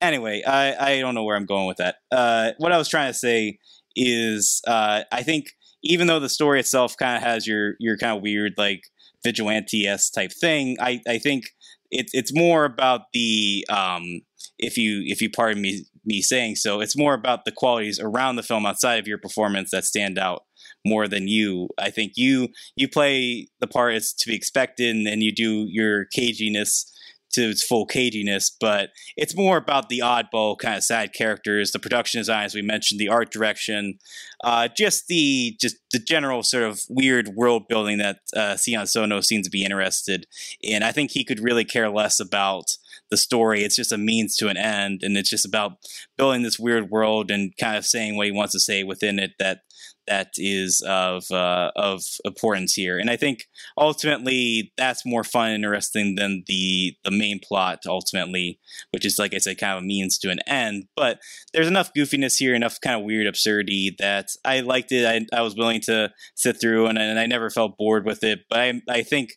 Anyway, 0.00 0.42
I 0.46 0.74
I 0.92 1.00
don't 1.00 1.14
know 1.14 1.24
where 1.24 1.36
I'm 1.36 1.46
going 1.46 1.66
with 1.66 1.78
that. 1.78 1.96
Uh, 2.10 2.52
what 2.58 2.72
I 2.72 2.78
was 2.78 2.88
trying 2.88 3.10
to 3.12 3.18
say 3.18 3.58
is, 3.96 4.62
uh, 4.66 5.02
I 5.12 5.22
think 5.22 5.46
even 5.82 6.06
though 6.06 6.20
the 6.20 6.28
story 6.28 6.60
itself 6.60 6.96
kind 6.96 7.16
of 7.16 7.22
has 7.22 7.46
your 7.46 7.74
your 7.78 7.96
kind 7.96 8.16
of 8.16 8.22
weird 8.22 8.54
like 8.56 8.82
vigilante 9.24 9.86
s 9.86 10.10
type 10.10 10.32
thing, 10.32 10.76
I 10.80 11.00
I 11.08 11.18
think 11.18 11.44
it, 11.90 12.10
it's 12.12 12.34
more 12.34 12.64
about 12.64 13.02
the 13.12 13.66
um, 13.70 14.20
if 14.58 14.76
you 14.76 15.02
if 15.06 15.20
you 15.20 15.30
pardon 15.30 15.62
me 15.62 15.84
me 16.04 16.22
saying 16.22 16.56
so, 16.56 16.80
it's 16.80 16.96
more 16.96 17.14
about 17.14 17.44
the 17.44 17.52
qualities 17.52 18.00
around 18.00 18.36
the 18.36 18.42
film 18.42 18.66
outside 18.66 18.98
of 18.98 19.06
your 19.06 19.18
performance 19.18 19.70
that 19.70 19.84
stand 19.84 20.18
out 20.18 20.44
more 20.86 21.08
than 21.08 21.28
you. 21.28 21.68
I 21.78 21.90
think 21.90 22.12
you 22.16 22.48
you 22.76 22.88
play 22.88 23.48
the 23.60 23.66
part 23.66 23.94
as 23.94 24.12
to 24.14 24.28
be 24.28 24.34
expected, 24.36 24.94
and, 24.94 25.06
and 25.06 25.22
you 25.22 25.32
do 25.32 25.66
your 25.68 26.06
caginess 26.16 26.90
to 27.32 27.50
its 27.50 27.64
full 27.64 27.86
caginess, 27.86 28.50
but 28.58 28.90
it's 29.16 29.36
more 29.36 29.56
about 29.56 29.88
the 29.88 30.00
oddball 30.00 30.56
kind 30.58 30.76
of 30.76 30.84
side 30.84 31.12
characters, 31.12 31.72
the 31.72 31.78
production 31.78 32.20
design, 32.20 32.44
as 32.44 32.54
we 32.54 32.62
mentioned, 32.62 32.98
the 32.98 33.08
art 33.08 33.30
direction, 33.30 33.98
uh, 34.42 34.68
just 34.76 35.08
the 35.08 35.56
just 35.60 35.76
the 35.92 35.98
general 35.98 36.42
sort 36.42 36.64
of 36.64 36.82
weird 36.88 37.28
world 37.28 37.68
building 37.68 37.98
that 37.98 38.20
uh, 38.36 38.56
Sion 38.56 38.86
Sono 38.86 39.20
seems 39.20 39.46
to 39.46 39.50
be 39.50 39.64
interested 39.64 40.26
in. 40.60 40.82
I 40.82 40.92
think 40.92 41.10
he 41.10 41.24
could 41.24 41.40
really 41.40 41.64
care 41.64 41.90
less 41.90 42.20
about 42.20 42.76
the 43.10 43.16
story. 43.16 43.62
It's 43.62 43.76
just 43.76 43.92
a 43.92 43.98
means 43.98 44.36
to 44.36 44.48
an 44.48 44.56
end, 44.56 45.02
and 45.02 45.16
it's 45.16 45.30
just 45.30 45.46
about 45.46 45.78
building 46.16 46.42
this 46.42 46.58
weird 46.58 46.90
world 46.90 47.30
and 47.30 47.56
kind 47.58 47.76
of 47.76 47.86
saying 47.86 48.16
what 48.16 48.26
he 48.26 48.32
wants 48.32 48.52
to 48.52 48.60
say 48.60 48.84
within 48.84 49.18
it 49.18 49.32
that 49.38 49.62
that 50.08 50.32
is 50.36 50.82
of 50.86 51.30
uh, 51.30 51.70
of 51.76 52.02
importance 52.24 52.74
here. 52.74 52.98
And 52.98 53.10
I 53.10 53.16
think 53.16 53.44
ultimately 53.76 54.72
that's 54.76 55.06
more 55.06 55.24
fun 55.24 55.50
and 55.50 55.64
interesting 55.64 56.16
than 56.16 56.44
the 56.46 56.96
the 57.04 57.10
main 57.10 57.40
plot 57.40 57.80
ultimately, 57.86 58.58
which 58.90 59.04
is 59.04 59.18
like 59.18 59.34
I 59.34 59.38
said, 59.38 59.58
kind 59.58 59.76
of 59.76 59.82
a 59.82 59.86
means 59.86 60.18
to 60.18 60.30
an 60.30 60.40
end. 60.46 60.84
But 60.96 61.20
there's 61.52 61.68
enough 61.68 61.92
goofiness 61.96 62.38
here, 62.38 62.54
enough 62.54 62.80
kind 62.80 62.98
of 62.98 63.04
weird 63.04 63.26
absurdity 63.26 63.94
that 63.98 64.28
I 64.44 64.60
liked 64.60 64.92
it. 64.92 65.06
I, 65.06 65.36
I 65.36 65.42
was 65.42 65.56
willing 65.56 65.80
to 65.82 66.10
sit 66.34 66.60
through, 66.60 66.86
and, 66.86 66.98
and 66.98 67.18
I 67.18 67.26
never 67.26 67.50
felt 67.50 67.78
bored 67.78 68.04
with 68.04 68.24
it. 68.24 68.40
But 68.48 68.58
I 68.60 68.82
I 68.88 69.02
think 69.02 69.36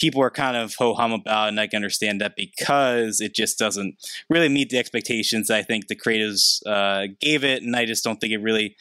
people 0.00 0.22
are 0.22 0.30
kind 0.30 0.56
of 0.56 0.74
ho 0.76 0.94
hum 0.94 1.12
about, 1.12 1.48
and 1.48 1.60
I 1.60 1.66
can 1.66 1.76
understand 1.76 2.20
that 2.20 2.34
because 2.36 3.20
it 3.20 3.34
just 3.34 3.58
doesn't 3.58 3.96
really 4.28 4.48
meet 4.48 4.70
the 4.70 4.78
expectations 4.78 5.50
I 5.50 5.62
think 5.62 5.86
the 5.86 5.94
creators 5.94 6.62
uh, 6.66 7.06
gave 7.20 7.44
it, 7.44 7.62
and 7.62 7.76
I 7.76 7.84
just 7.84 8.02
don't 8.02 8.20
think 8.20 8.32
it 8.32 8.42
really 8.42 8.76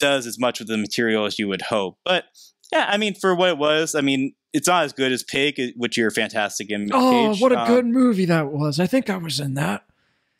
does 0.00 0.26
as 0.26 0.38
much 0.38 0.58
with 0.58 0.68
the 0.68 0.76
material 0.76 1.24
as 1.24 1.38
you 1.38 1.48
would 1.48 1.62
hope. 1.62 1.98
But 2.04 2.24
yeah, 2.72 2.86
I 2.88 2.96
mean, 2.96 3.14
for 3.14 3.34
what 3.34 3.48
it 3.50 3.58
was, 3.58 3.94
I 3.94 4.00
mean, 4.00 4.34
it's 4.52 4.68
not 4.68 4.84
as 4.84 4.92
good 4.92 5.12
as 5.12 5.22
Pig, 5.22 5.60
which 5.76 5.96
you're 5.96 6.10
fantastic 6.10 6.70
in. 6.70 6.90
Oh, 6.92 7.30
Cage. 7.32 7.40
what 7.42 7.52
a 7.52 7.60
Um, 7.60 7.66
good 7.68 7.86
movie 7.86 8.24
that 8.26 8.48
was. 8.52 8.78
I 8.80 8.86
think 8.86 9.10
I 9.10 9.16
was 9.16 9.40
in 9.40 9.54
that. 9.54 9.84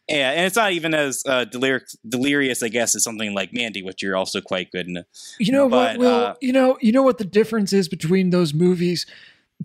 yeah, 0.09 0.31
and 0.33 0.47
it's 0.47 0.57
not 0.57 0.73
even 0.73 0.95
as 0.95 1.23
uh, 1.27 1.45
delir- 1.47 1.97
delirious, 2.09 2.63
I 2.63 2.69
guess, 2.69 2.95
as 2.95 3.03
something 3.03 3.35
like 3.35 3.53
Mandy, 3.53 3.83
which 3.83 4.03
you're 4.03 4.17
also 4.17 4.41
quite 4.41 4.71
good 4.71 4.87
in. 4.87 5.05
You 5.39 5.53
know 5.53 5.69
But, 5.69 5.97
what, 5.97 5.99
Will? 5.99 6.15
uh, 6.15 6.35
you 6.41 6.53
know, 6.53 6.77
you 6.81 6.93
know 6.93 7.03
what 7.03 7.19
the 7.19 7.25
difference 7.25 7.73
is 7.73 7.89
between 7.89 8.31
those 8.31 8.53
movies. 8.55 9.07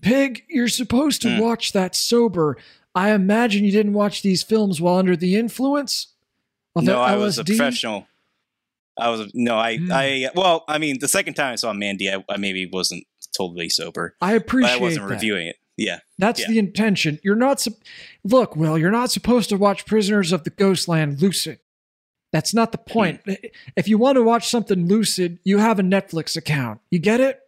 Pig, 0.02 0.44
you're 0.50 0.68
supposed 0.70 1.22
to 1.24 1.36
Hmm. 1.36 1.42
watch 1.42 1.72
that 1.74 1.96
sober. 1.96 2.58
I 2.96 3.12
imagine 3.12 3.66
you 3.66 3.72
didn't 3.72 3.94
watch 3.94 4.22
these 4.22 4.42
films 4.44 4.80
while 4.82 4.96
under 4.98 5.16
the 5.16 5.36
influence 5.36 6.08
of 6.76 6.86
the 6.86 6.94
no, 6.94 7.02
I 7.02 7.16
was 7.18 7.38
a 7.38 7.44
professional. 7.44 8.08
I 9.00 9.10
was 9.10 9.32
no, 9.34 9.58
I, 9.58 9.78
Hmm. 9.78 9.92
I, 9.92 10.30
well, 10.36 10.64
I 10.68 10.78
mean, 10.78 11.00
the 11.00 11.08
second 11.08 11.34
time 11.36 11.54
I 11.54 11.56
saw 11.56 11.74
Mandy, 11.74 12.10
I, 12.12 12.24
I 12.30 12.38
maybe 12.38 12.70
wasn't 12.72 13.06
totally 13.38 13.70
sober, 13.70 14.16
I 14.22 14.34
appreciate 14.34 14.74
I 14.74 14.78
wasn't 14.78 15.08
that. 15.08 15.14
reviewing 15.16 15.48
it. 15.48 15.56
Yeah, 15.78 16.00
That's 16.18 16.42
Yeah. 16.42 16.48
the 16.50 16.60
intention. 16.60 17.20
You're 17.24 17.36
not. 17.38 17.62
Sup- 17.62 17.74
Look, 18.26 18.56
Will, 18.58 18.78
you're 18.78 18.92
not 18.92 19.12
supposed 19.12 19.48
to 19.50 19.56
watch 19.58 19.86
Prisoners 19.86 20.34
of 20.34 20.44
the 20.44 20.50
Ghostland 20.50 21.22
lucid. 21.22 21.60
That's 22.34 22.54
not 22.54 22.72
the 22.74 22.78
point. 22.78 23.22
Hmm. 23.26 23.34
If 23.78 23.88
you 23.88 23.98
want 23.98 24.18
to 24.18 24.24
watch 24.24 24.48
something 24.50 24.88
lucid, 24.88 25.40
you 25.46 25.58
have 25.60 25.80
a 25.80 25.84
Netflix 25.84 26.36
account. 26.36 26.82
You 26.92 27.00
get 27.00 27.20
it? 27.22 27.40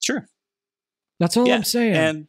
sure. 0.00 0.28
That's 1.18 1.36
all 1.36 1.46
Yeah, 1.46 1.56
I'm 1.56 1.64
saying. 1.64 1.94
And 1.96 2.26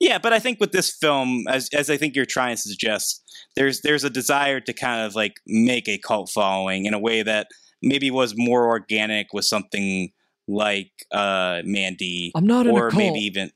yeah, 0.00 0.18
but 0.18 0.32
I 0.32 0.38
think 0.38 0.60
with 0.60 0.72
this 0.72 0.90
film, 0.94 1.44
as 1.48 1.68
as 1.72 1.88
I 1.90 1.96
think 1.96 2.14
you're 2.14 2.26
trying 2.26 2.56
to 2.56 2.60
suggest, 2.60 3.22
there's 3.56 3.80
there's 3.82 4.04
a 4.04 4.10
desire 4.10 4.60
to 4.60 4.72
kind 4.72 5.06
of 5.06 5.14
like 5.14 5.40
make 5.46 5.88
a 5.88 5.98
cult 5.98 6.30
following 6.30 6.86
in 6.86 6.94
a 6.94 6.98
way 6.98 7.22
that 7.22 7.48
maybe 7.82 8.10
was 8.10 8.34
more 8.36 8.66
organic 8.66 9.32
with 9.32 9.44
something 9.44 10.12
like 10.48 10.90
uh 11.12 11.62
Mandy, 11.64 12.32
I'm 12.34 12.46
not 12.46 12.66
or 12.66 12.88
a 12.88 12.90
cult. 12.90 13.02
maybe 13.02 13.20
even. 13.20 13.50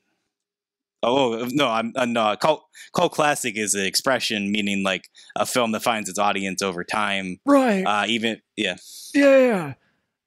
Oh 1.03 1.47
no! 1.51 1.67
I'm 1.67 1.93
uh, 1.95 2.05
no 2.05 2.35
cult. 2.39 2.63
Cult 2.95 3.11
classic 3.11 3.57
is 3.57 3.73
an 3.73 3.85
expression 3.85 4.51
meaning 4.51 4.83
like 4.83 5.09
a 5.35 5.47
film 5.47 5.71
that 5.71 5.81
finds 5.81 6.07
its 6.09 6.19
audience 6.19 6.61
over 6.61 6.83
time. 6.83 7.39
right. 7.45 7.83
Uh, 7.83 8.05
even 8.07 8.39
yeah, 8.55 8.75
yeah, 9.15 9.37
yeah. 9.39 9.73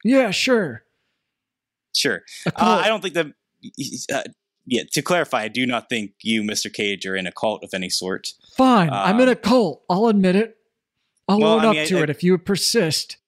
Yeah, 0.04 0.30
sure. 0.32 0.82
sure. 1.94 2.22
Uh. 2.46 2.82
I 2.84 2.88
don't 2.88 3.00
think 3.02 3.14
that. 3.14 4.26
Yeah, 4.66 4.82
to 4.92 5.02
clarify, 5.02 5.42
I 5.42 5.48
do 5.48 5.66
not 5.66 5.88
think 5.88 6.12
you, 6.22 6.42
Mr. 6.42 6.72
Cage, 6.72 7.04
are 7.06 7.14
in 7.16 7.26
a 7.26 7.32
cult 7.32 7.62
of 7.62 7.70
any 7.74 7.90
sort. 7.90 8.28
Fine. 8.56 8.90
I'm 8.90 9.16
in 9.20 9.28
um, 9.28 9.32
a 9.32 9.36
cult. 9.36 9.82
I'll 9.90 10.06
admit 10.06 10.36
it. 10.36 10.56
I'll 11.28 11.38
Well, 11.40 11.54
own 11.54 11.64
I 11.76 11.80
up 11.82 11.86
to 11.88 11.98
I- 11.98 12.02
it 12.04 12.10
if 12.10 12.22
you 12.22 12.36
persist. 12.38 13.18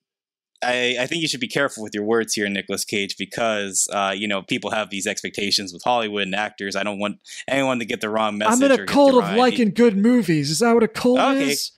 I, 0.64 0.96
I 0.98 1.06
think 1.06 1.20
you 1.20 1.28
should 1.28 1.40
be 1.40 1.48
careful 1.48 1.82
with 1.82 1.94
your 1.94 2.04
words 2.04 2.32
here, 2.32 2.48
Nicolas 2.48 2.84
Cage, 2.84 3.16
because 3.18 3.88
uh, 3.92 4.14
you 4.16 4.26
know 4.26 4.40
people 4.42 4.70
have 4.70 4.88
these 4.88 5.06
expectations 5.06 5.70
with 5.72 5.82
Hollywood 5.84 6.22
and 6.22 6.34
actors. 6.34 6.74
I 6.74 6.82
don't 6.82 6.98
want 6.98 7.18
anyone 7.46 7.78
to 7.80 7.84
get 7.84 8.00
the 8.00 8.08
wrong 8.08 8.38
message. 8.38 8.62
I'm 8.64 8.72
in 8.72 8.80
a 8.80 8.86
cult 8.86 9.22
of 9.22 9.36
liking 9.36 9.70
good 9.72 9.98
movies. 9.98 10.50
Is 10.50 10.60
that 10.60 10.72
what 10.72 10.82
a 10.82 10.88
cult 10.88 11.18
Okay. 11.18 11.50
is? 11.50 11.72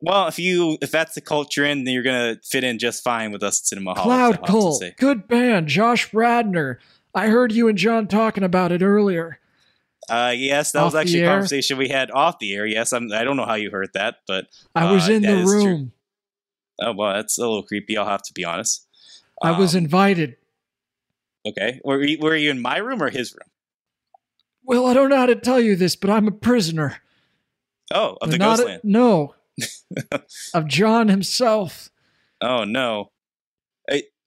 Well, 0.00 0.28
if 0.28 0.38
you 0.38 0.78
if 0.80 0.92
that's 0.92 1.14
the 1.16 1.20
cult 1.20 1.56
you're 1.56 1.66
in, 1.66 1.82
then 1.84 1.92
you're 1.92 2.04
gonna 2.04 2.36
fit 2.44 2.62
in 2.62 2.78
just 2.78 3.02
fine 3.02 3.32
with 3.32 3.42
us 3.42 3.60
at 3.60 3.66
Cinema 3.66 3.94
Hall. 3.94 4.04
Cloud 4.04 4.46
Cult. 4.46 4.84
Good 4.96 5.26
band. 5.26 5.66
Josh 5.66 6.14
Radnor. 6.14 6.78
I 7.14 7.28
heard 7.28 7.52
you 7.52 7.68
and 7.68 7.76
Jon 7.78 8.06
talking 8.06 8.44
about 8.44 8.72
it 8.72 8.82
earlier. 8.82 9.38
Uh, 10.08 10.32
yes, 10.36 10.72
that 10.72 10.80
Off 10.80 10.86
was 10.86 10.94
actually 10.94 11.20
a 11.22 11.26
air? 11.26 11.30
conversation 11.34 11.78
we 11.78 11.88
had 11.88 12.10
off 12.10 12.38
the 12.38 12.54
air. 12.54 12.66
Yes, 12.66 12.92
I'm, 12.92 13.12
I 13.12 13.22
don't 13.24 13.36
know 13.36 13.44
how 13.46 13.54
you 13.54 13.70
heard 13.70 13.90
that, 13.94 14.16
but 14.26 14.46
I 14.74 14.90
was 14.90 15.08
Uh, 15.08 15.12
in 15.12 15.22
the 15.22 15.38
is 15.38 15.50
true. 15.50 15.64
room. 15.64 15.92
oh 16.80 16.92
well, 16.92 17.12
that's 17.14 17.38
a 17.38 17.42
little 17.42 17.62
creepy. 17.62 17.96
I'll 17.96 18.06
have 18.06 18.22
to 18.22 18.32
be 18.32 18.44
honest. 18.44 18.86
I 19.42 19.58
was 19.58 19.74
Um, 19.74 19.84
invited. 19.84 20.36
okay. 21.46 21.80
Were 21.84 22.02
you, 22.02 22.18
were 22.20 22.34
you 22.36 22.50
in 22.50 22.60
my 22.60 22.78
room 22.78 23.02
or 23.02 23.10
his 23.10 23.32
room? 23.32 23.48
Well, 24.64 24.86
I 24.86 24.94
don't 24.94 25.08
know 25.10 25.16
how 25.16 25.26
to 25.26 25.36
tell 25.36 25.60
you 25.60 25.76
this, 25.76 25.96
but 25.96 26.10
I'm 26.10 26.28
a 26.28 26.32
prisoner. 26.32 26.98
Oh, 27.92 28.16
of 28.20 28.30
the 28.30 28.38
Not 28.38 28.58
Ghostland. 28.58 28.80
no. 28.84 29.34
of 30.54 30.66
Jon 30.68 31.08
himself. 31.08 31.90
Oh 32.40 32.64
no, 32.64 33.00
Uh, 33.02 33.04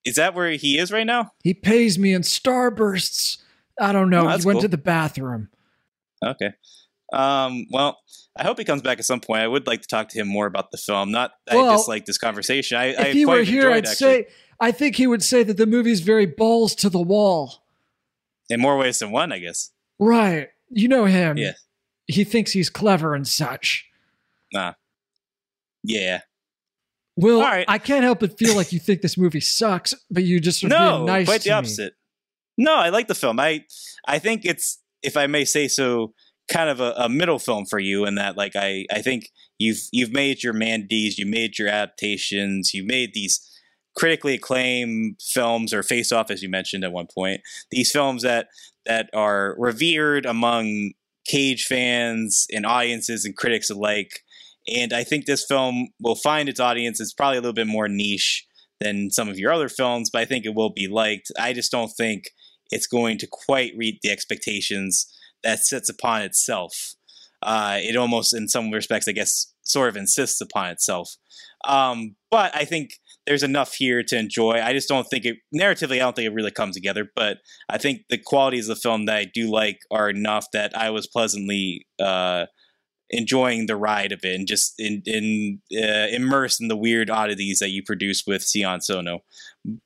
is 0.05 0.15
that 0.15 0.33
where 0.33 0.51
he 0.51 0.77
is 0.77 0.91
right 0.91 1.05
now? 1.05 1.31
He 1.43 1.53
pays 1.53 1.97
me 1.97 2.13
in 2.13 2.21
starbursts. 2.21 3.37
I 3.79 3.91
don't 3.91 4.09
know. 4.09 4.27
Oh, 4.27 4.37
he 4.37 4.45
went 4.45 4.55
cool. 4.55 4.61
to 4.61 4.67
the 4.67 4.77
bathroom. 4.77 5.49
Okay. 6.23 6.51
Um, 7.11 7.65
well, 7.71 7.99
I 8.35 8.43
hope 8.43 8.57
he 8.57 8.65
comes 8.65 8.81
back 8.81 8.99
at 8.99 9.05
some 9.05 9.19
point. 9.19 9.41
I 9.41 9.47
would 9.47 9.67
like 9.67 9.81
to 9.81 9.87
talk 9.87 10.09
to 10.09 10.19
him 10.19 10.27
more 10.27 10.45
about 10.45 10.71
the 10.71 10.77
film. 10.77 11.11
Not 11.11 11.31
Well, 11.51 11.69
I 11.69 11.75
dislike 11.75 12.05
this 12.05 12.17
conversation. 12.17 12.77
I, 12.77 12.85
I 12.85 13.07
if 13.07 13.13
he 13.13 13.25
quite 13.25 13.37
were 13.37 13.43
here, 13.43 13.69
I'd 13.69 13.85
actually, 13.85 13.93
say 13.95 14.27
I 14.59 14.71
think 14.71 14.95
he 14.95 15.07
would 15.07 15.23
say 15.23 15.43
that 15.43 15.57
the 15.57 15.65
movie's 15.65 16.01
very 16.01 16.25
balls 16.25 16.75
to 16.75 16.89
the 16.89 17.01
wall. 17.01 17.63
in 18.49 18.59
more 18.59 18.77
ways 18.77 18.99
than 18.99 19.11
one, 19.11 19.31
I 19.31 19.39
guess. 19.39 19.71
Right. 19.99 20.49
You 20.69 20.87
know 20.87 21.05
him. 21.05 21.37
Yeah. 21.37 21.53
He 22.07 22.23
thinks 22.23 22.51
he's 22.51 22.69
clever 22.69 23.13
and 23.13 23.27
such. 23.27 23.89
Nah. 24.51 24.73
Yeah. 25.83 26.21
Right. 27.17 27.65
I 27.67 27.77
can't 27.77 28.03
help 28.03 28.19
but 28.21 28.37
feel 28.37 28.55
like 28.55 28.71
you 28.73 28.79
think 28.79 29.01
this 29.01 29.17
movie 29.17 29.39
sucks, 29.39 29.93
but 30.09 30.23
you 30.23 30.39
just 30.39 30.63
are 30.63 30.67
No, 30.67 30.97
being 30.97 31.05
nice 31.05 31.27
quite 31.27 31.41
the 31.41 31.49
me. 31.51 31.53
opposite. 31.55 31.93
No, 32.57 32.75
I 32.75 32.89
like 32.89 33.07
the 33.07 33.15
film. 33.15 33.39
I 33.39 33.65
I 34.07 34.19
think 34.19 34.45
it's, 34.45 34.79
if 35.01 35.15
I 35.17 35.27
may 35.27 35.45
say 35.45 35.67
so, 35.67 36.13
kind 36.51 36.69
of 36.69 36.79
a, 36.81 36.93
a 36.97 37.09
middle 37.09 37.39
film 37.39 37.65
for 37.65 37.79
you 37.79 38.05
in 38.05 38.15
that 38.15 38.35
like 38.35 38.55
I, 38.55 38.85
I 38.91 39.01
think 39.01 39.29
you've 39.59 39.79
you've 39.91 40.11
made 40.11 40.43
your 40.43 40.53
Mandy's, 40.53 41.17
you 41.17 41.25
made 41.25 41.57
your 41.57 41.67
adaptations, 41.69 42.73
you 42.73 42.85
made 42.85 43.13
these 43.13 43.39
critically 43.95 44.33
acclaimed 44.33 45.19
films 45.21 45.71
or 45.73 45.83
face 45.83 46.11
off 46.11 46.31
as 46.31 46.41
you 46.41 46.49
mentioned 46.49 46.83
at 46.83 46.91
one 46.91 47.07
point. 47.13 47.41
These 47.71 47.91
films 47.91 48.23
that 48.23 48.47
that 48.85 49.09
are 49.13 49.55
revered 49.57 50.25
among 50.25 50.91
Cage 51.25 51.65
fans 51.65 52.45
and 52.51 52.65
audiences 52.65 53.23
and 53.23 53.35
critics 53.37 53.69
alike. 53.69 54.22
And 54.67 54.93
I 54.93 55.03
think 55.03 55.25
this 55.25 55.45
film 55.45 55.89
will 55.99 56.15
find 56.15 56.47
its 56.47 56.59
audience. 56.59 56.99
It's 56.99 57.13
probably 57.13 57.37
a 57.37 57.41
little 57.41 57.53
bit 57.53 57.67
more 57.67 57.87
niche 57.87 58.45
than 58.79 59.09
some 59.11 59.29
of 59.29 59.37
your 59.37 59.51
other 59.51 59.69
films, 59.69 60.09
but 60.11 60.21
I 60.21 60.25
think 60.25 60.45
it 60.45 60.55
will 60.55 60.71
be 60.71 60.87
liked. 60.87 61.31
I 61.39 61.53
just 61.53 61.71
don't 61.71 61.91
think 61.97 62.25
it's 62.71 62.87
going 62.87 63.17
to 63.19 63.27
quite 63.29 63.75
meet 63.75 63.99
the 64.01 64.11
expectations 64.11 65.07
that 65.43 65.59
sets 65.59 65.89
upon 65.89 66.21
itself. 66.21 66.95
Uh, 67.41 67.77
it 67.81 67.95
almost, 67.97 68.33
in 68.33 68.47
some 68.47 68.71
respects, 68.71 69.07
I 69.07 69.11
guess, 69.11 69.53
sort 69.63 69.89
of 69.89 69.97
insists 69.97 70.39
upon 70.39 70.69
itself. 70.71 71.15
Um, 71.65 72.15
but 72.31 72.55
I 72.55 72.65
think 72.65 72.91
there's 73.25 73.43
enough 73.43 73.73
here 73.73 74.03
to 74.03 74.17
enjoy. 74.17 74.61
I 74.61 74.73
just 74.73 74.89
don't 74.89 75.05
think 75.05 75.25
it 75.25 75.37
narratively. 75.53 75.95
I 75.95 75.99
don't 75.99 76.15
think 76.15 76.27
it 76.27 76.33
really 76.33 76.51
comes 76.51 76.75
together. 76.75 77.09
But 77.15 77.37
I 77.69 77.77
think 77.77 78.01
the 78.09 78.17
qualities 78.17 78.67
of 78.69 78.75
the 78.75 78.81
film 78.81 79.05
that 79.05 79.17
I 79.17 79.25
do 79.33 79.49
like 79.51 79.79
are 79.91 80.09
enough 80.09 80.47
that 80.53 80.77
I 80.77 80.89
was 80.89 81.07
pleasantly 81.07 81.85
uh, 82.01 82.45
enjoying 83.09 83.67
the 83.67 83.75
ride 83.75 84.11
of 84.11 84.19
it 84.23 84.35
and 84.35 84.47
just 84.47 84.73
in, 84.79 85.01
in 85.05 85.61
uh, 85.75 86.07
immersed 86.11 86.61
in 86.61 86.67
the 86.67 86.77
weird 86.77 87.09
oddities 87.09 87.59
that 87.59 87.69
you 87.69 87.83
produce 87.83 88.25
with 88.25 88.47
Sion 88.47 88.81
Sono. 88.81 89.19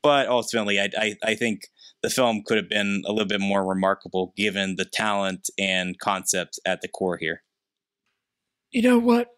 But 0.02 0.28
ultimately, 0.28 0.80
I, 0.80 0.88
I, 0.96 1.16
I 1.24 1.34
think 1.34 1.62
the 2.02 2.10
film 2.10 2.42
could 2.46 2.56
have 2.56 2.68
been 2.68 3.02
a 3.06 3.12
little 3.12 3.28
bit 3.28 3.40
more 3.40 3.66
remarkable 3.66 4.32
given 4.36 4.76
the 4.76 4.84
talent 4.84 5.50
and 5.58 5.98
concept 5.98 6.58
at 6.64 6.80
the 6.80 6.88
core 6.88 7.16
here. 7.16 7.42
You 8.70 8.82
know 8.82 8.98
what? 8.98 9.34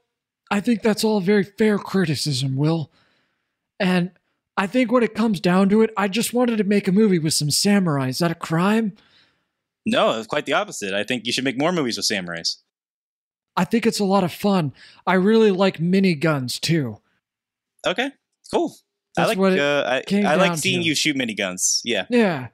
I 0.50 0.60
think 0.60 0.82
that's 0.82 1.04
all 1.04 1.20
very 1.20 1.44
fair 1.44 1.78
criticism, 1.78 2.56
Will. 2.56 2.90
And 3.78 4.10
I 4.56 4.66
think 4.66 4.92
when 4.92 5.02
it 5.02 5.14
comes 5.14 5.40
down 5.40 5.68
to 5.70 5.82
it, 5.82 5.90
I 5.96 6.08
just 6.08 6.34
wanted 6.34 6.58
to 6.58 6.64
make 6.64 6.88
a 6.88 6.92
movie 6.92 7.18
with 7.18 7.32
some 7.32 7.50
samurai. 7.50 8.08
Is 8.08 8.18
that 8.18 8.32
a 8.32 8.34
crime? 8.34 8.94
No, 9.87 10.18
it's 10.18 10.26
quite 10.26 10.44
the 10.44 10.52
opposite. 10.52 10.92
I 10.92 11.04
think 11.04 11.25
you 11.25 11.32
should 11.32 11.44
make 11.44 11.58
more 11.58 11.72
movies 11.72 11.96
with 11.96 12.06
samurais. 12.06 12.56
I 13.57 13.64
think 13.64 13.87
it's 13.87 13.99
a 14.00 14.04
lot 14.04 14.25
of 14.25 14.33
fun. 14.33 14.73
I 15.07 15.14
really 15.14 15.50
like 15.50 15.80
mini 15.80 16.14
guns 16.14 16.59
too. 16.59 16.99
Okay, 17.87 18.11
cool. 18.52 18.75
I 19.19 19.26
like 19.26 19.38
what 19.38 19.59
uh, 19.59 19.85
I, 19.87 20.23
I 20.25 20.35
like 20.37 20.57
seeing 20.57 20.80
to. 20.83 20.87
you 20.87 20.95
shoot 20.95 21.16
mini 21.16 21.35
guns. 21.35 21.83
Yeah. 21.85 22.07
Yeah. 22.09 22.49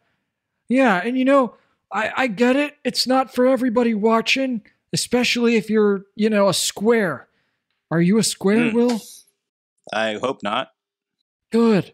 Yeah. 0.68 0.96
And 1.04 1.16
you 1.18 1.24
know, 1.24 1.54
I, 1.92 2.10
I 2.16 2.26
get 2.28 2.56
it. 2.56 2.76
It's 2.82 3.06
not 3.06 3.34
for 3.34 3.46
everybody 3.46 3.92
watching, 3.94 4.62
especially 4.92 5.56
if 5.56 5.68
you're, 5.70 6.06
you 6.16 6.30
know, 6.30 6.48
a 6.48 6.54
square. 6.54 7.28
Are 7.90 8.00
you 8.00 8.18
a 8.18 8.22
square, 8.24 8.56
Mm. 8.70 8.72
Will? 8.72 9.00
I 9.92 10.14
hope 10.14 10.42
not. 10.42 10.72
Good. 11.52 11.92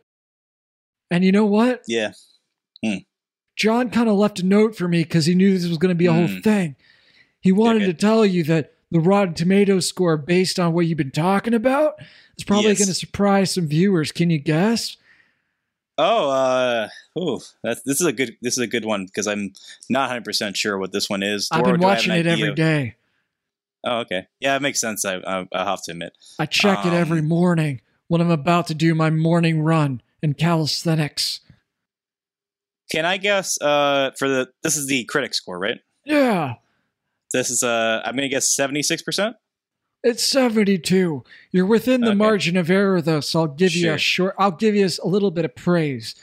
And 1.10 1.24
you 1.24 1.32
know 1.32 1.44
what? 1.44 1.82
Yeah. 1.86 2.12
Jon 3.56 3.90
kind 3.90 4.08
of 4.08 4.16
left 4.16 4.40
a 4.40 4.46
note 4.46 4.74
for 4.76 4.88
me 4.88 5.02
because 5.02 5.26
he 5.26 5.34
knew 5.34 5.52
this 5.52 5.68
was 5.68 5.76
going 5.78 5.90
to 5.90 5.94
be 5.94 6.06
a 6.06 6.12
whole 6.12 6.26
Mm. 6.28 6.42
thing. 6.42 6.76
He 7.40 7.52
wanted 7.52 7.80
to 7.86 7.92
tell 7.94 8.24
you 8.24 8.44
that 8.44 8.71
the 8.92 9.00
Rotten 9.00 9.34
Tomatoes 9.34 9.88
score, 9.88 10.16
based 10.16 10.60
on 10.60 10.72
what 10.72 10.86
you've 10.86 10.98
been 10.98 11.10
talking 11.10 11.54
about, 11.54 11.94
is 12.38 12.44
probably 12.44 12.70
Yes. 12.70 12.78
going 12.78 12.88
to 12.88 12.94
surprise 12.94 13.54
some 13.54 13.66
viewers. 13.66 14.12
Can 14.12 14.30
you 14.30 14.38
guess? 14.38 14.96
Oh, 15.98 16.30
uh, 16.30 16.88
ooh, 17.18 17.40
that's 17.62 17.82
this 17.82 18.00
is 18.00 18.06
a 18.06 18.12
good 18.12 18.36
this 18.40 18.54
is 18.54 18.58
a 18.58 18.66
good 18.66 18.84
one 18.84 19.06
because 19.06 19.26
I'm 19.26 19.52
not 19.90 20.02
100 20.08 20.24
percent 20.24 20.56
sure 20.56 20.78
what 20.78 20.92
this 20.92 21.10
one 21.10 21.22
is. 21.22 21.48
I've 21.52 21.64
been 21.64 21.80
do 21.80 21.86
I 21.86 21.90
have 21.90 21.98
watching 21.98 22.12
it 22.14 22.26
every 22.26 22.54
day. 22.54 22.96
Oh, 23.84 23.98
okay. 24.00 24.26
Yeah, 24.40 24.56
it 24.56 24.62
makes 24.62 24.80
sense. 24.80 25.04
I 25.04 25.16
I, 25.16 25.46
I 25.52 25.64
have 25.64 25.82
to 25.84 25.92
admit. 25.92 26.16
I 26.38 26.46
check 26.46 26.86
it 26.86 26.92
every 26.92 27.20
Um, 27.20 27.28
morning 27.28 27.80
when 28.08 28.20
I'm 28.20 28.30
about 28.30 28.66
to 28.68 28.74
do 28.74 28.94
my 28.94 29.10
morning 29.10 29.60
run 29.62 30.00
in 30.22 30.34
calisthenics. 30.34 31.40
Can 32.90 33.04
I 33.04 33.16
guess? 33.16 33.60
Uh, 33.60 34.12
for 34.18 34.28
the 34.28 34.48
this 34.62 34.76
is 34.76 34.86
the 34.86 35.04
critic 35.04 35.34
score, 35.34 35.58
right? 35.58 35.80
Yeah, 36.04 36.54
This 37.32 37.50
is 37.50 37.62
uh, 37.62 38.02
I'm 38.04 38.14
gonna 38.16 38.28
guess 38.28 38.54
76 38.54 39.02
percent. 39.02 39.36
it's 40.04 40.22
72. 40.22 41.22
You're 41.52 41.66
within 41.66 42.00
the 42.02 42.08
Okay. 42.08 42.16
margin 42.16 42.56
of 42.56 42.70
error, 42.70 43.00
though, 43.00 43.20
so 43.20 43.40
I'll 43.42 43.46
give 43.46 43.72
you 43.74 43.92
a 43.92 43.98
short. 43.98 44.34
I'll 44.38 44.50
give 44.50 44.74
you 44.74 44.88
a 45.02 45.06
little 45.08 45.30
bit 45.30 45.44
of 45.44 45.54
praise. 45.54 46.14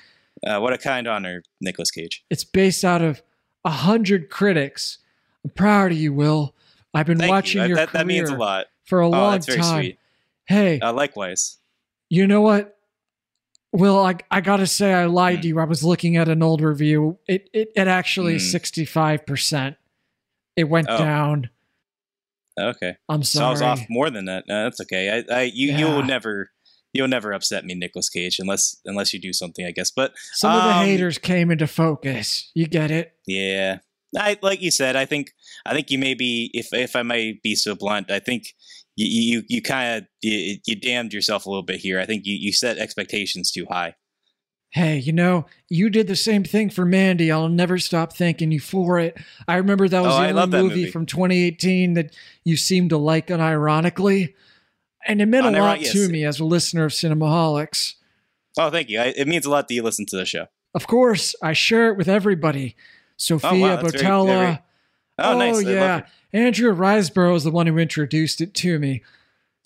Uh, 0.45 0.59
what 0.59 0.73
a 0.73 0.77
kind 0.77 1.07
honor, 1.07 1.43
Nicolas 1.61 1.91
Cage. 1.91 2.23
It's 2.29 2.43
based 2.43 2.83
out 2.85 3.01
of 3.01 3.21
a 3.65 3.69
hundred 3.71 4.29
critics. 4.29 4.99
I'm 5.43 5.51
proud 5.51 5.91
of 5.91 5.97
you, 5.97 6.13
Will. 6.13 6.53
I've 6.93 7.05
been 7.05 7.17
Thank 7.19 7.29
watching 7.31 7.61
you. 7.61 7.67
your 7.69 7.75
That, 7.77 7.89
career 7.89 7.99
that 8.03 8.07
means 8.07 8.29
a 8.29 8.35
lot. 8.35 8.67
for 8.85 8.99
a 9.01 9.07
Oh, 9.07 9.11
long 9.11 9.39
time. 9.39 9.63
sweet. 9.63 9.99
Hey, 10.45 10.79
Uh, 10.79 10.91
likewise. 10.93 11.57
you 12.09 12.25
know 12.27 12.41
what? 12.41 12.75
Will, 13.71 13.99
I, 13.99 14.15
I 14.31 14.41
gotta 14.41 14.65
say 14.65 14.93
I 14.93 15.05
lied 15.05 15.35
Hmm. 15.37 15.41
to 15.43 15.47
you. 15.49 15.59
I 15.59 15.65
was 15.65 15.83
looking 15.83 16.17
at 16.17 16.27
an 16.27 16.41
old 16.41 16.61
review. 16.61 17.19
It 17.27 17.49
it, 17.53 17.71
it 17.75 17.87
actually 17.87 18.35
is 18.35 18.43
Hmm. 18.51 18.57
65%. 18.57 19.75
It 20.59 20.65
went 20.65 20.87
Oh. 20.89 20.97
down. 20.97 21.49
Okay. 22.59 22.95
I'm 23.07 23.23
So 23.23 23.45
I 23.45 23.49
was 23.51 23.61
off 23.61 23.79
more 23.89 24.09
than 24.09 24.25
that. 24.25 24.43
Uh, 24.49 24.63
that's 24.63 24.81
okay. 24.81 25.23
I, 25.29 25.33
I 25.33 25.41
you 25.43 25.69
Yeah. 25.69 25.77
you'll 25.79 26.03
never 26.03 26.51
you'll 26.91 27.07
never 27.07 27.31
upset 27.31 27.63
me, 27.63 27.73
Nicolas 27.75 28.09
Cage, 28.09 28.37
unless 28.39 28.75
unless 28.83 29.13
you 29.13 29.21
do 29.21 29.31
something, 29.31 29.65
I 29.65 29.71
guess. 29.71 29.91
But 29.91 30.11
Some 30.33 30.51
of 30.51 30.63
the 30.63 30.69
um, 30.75 30.85
haters 30.85 31.17
came 31.17 31.51
into 31.51 31.67
focus. 31.67 32.51
You 32.53 32.67
get 32.67 32.91
it? 32.91 33.13
yeah, 33.25 33.77
I 34.17 34.37
like 34.41 34.61
you 34.61 34.71
said. 34.71 34.97
I 34.97 35.05
think 35.05 35.31
I 35.65 35.73
think 35.73 35.89
you 35.89 35.97
may 35.97 36.13
be 36.15 36.51
if 36.53 36.73
if 36.73 36.95
I 36.97 37.03
may 37.03 37.39
be 37.41 37.55
so 37.55 37.75
blunt. 37.75 38.11
I 38.11 38.19
think 38.19 38.43
you 38.97 39.05
you 39.07 39.43
you 39.47 39.61
kind 39.61 39.99
of 39.99 40.07
you, 40.21 40.57
you 40.65 40.75
damned 40.75 41.13
yourself 41.13 41.45
a 41.45 41.49
little 41.49 41.63
bit 41.63 41.79
here. 41.79 41.97
I 42.01 42.05
think 42.05 42.25
you 42.25 42.35
you 42.35 42.51
set 42.51 42.77
expectations 42.77 43.51
too 43.53 43.67
high. 43.71 43.95
Hey, 44.71 44.97
you 44.97 45.11
know, 45.13 45.47
you 45.67 45.89
did 45.89 46.05
the 46.07 46.15
same 46.15 46.43
thing 46.43 46.69
for 46.69 46.85
Mandy. 46.85 47.31
I'll 47.31 47.49
never 47.49 47.79
stop 47.79 48.13
thanking 48.13 48.51
you 48.51 48.59
for 48.59 48.99
it. 48.99 49.17
I 49.47 49.55
remember 49.55 49.87
that 49.87 50.01
was 50.03 50.13
Oh, 50.13 50.21
the 50.21 50.39
only 50.41 50.47
movie, 50.61 50.75
movie. 50.81 50.91
from 50.91 51.07
2018 51.07 51.95
that 51.95 52.15
you 52.43 52.55
seemed 52.55 52.91
to 52.91 52.97
like 52.97 53.27
unironically. 53.27 54.35
And 55.07 55.21
it 55.21 55.25
meant 55.25 55.47
a 55.47 55.51
lot 55.51 55.81
yes. 55.81 55.93
to 55.93 56.07
me 56.09 56.23
as 56.23 56.39
a 56.39 56.45
listener 56.45 56.85
of 56.85 56.91
Cinemaholics. 56.91 57.95
Oh, 58.59 58.69
thank 58.69 58.89
you. 58.89 58.99
I, 58.99 59.05
it 59.15 59.27
means 59.27 59.45
a 59.45 59.49
lot 59.49 59.67
that 59.67 59.73
you 59.73 59.81
listen 59.81 60.05
to 60.07 60.17
the 60.17 60.25
show. 60.25 60.45
Of 60.75 60.85
course, 60.85 61.33
I 61.41 61.53
share 61.53 61.89
it 61.89 61.97
with 61.97 62.07
everybody. 62.07 62.75
Sofia 63.17 63.49
Oh, 63.49 63.57
very- 63.57 63.77
Boutella. 63.77 64.25
very- 64.27 64.59
Oh, 65.21 65.37
nice. 65.37 65.55
I 65.55 65.61
love 65.61 65.67
yeah. 65.73 65.97
it. 65.97 66.05
Andrea 66.31 66.73
Riseborough 66.73 67.35
is 67.35 67.43
the 67.43 67.51
one 67.51 67.65
who 67.67 67.77
introduced 67.79 68.39
it 68.39 68.53
to 68.53 68.77
me. 68.79 69.01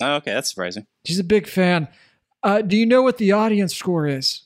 Oh, 0.01 0.15
okay, 0.15 0.33
that's 0.33 0.49
surprising. 0.49 0.87
She's 1.05 1.19
a 1.19 1.23
big 1.23 1.45
fan. 1.47 1.87
Uh, 2.41 2.61
do 2.61 2.75
you 2.77 2.85
know 2.85 3.01
what 3.03 3.17
the 3.17 3.33
audience 3.33 3.75
score 3.75 4.07
is? 4.07 4.43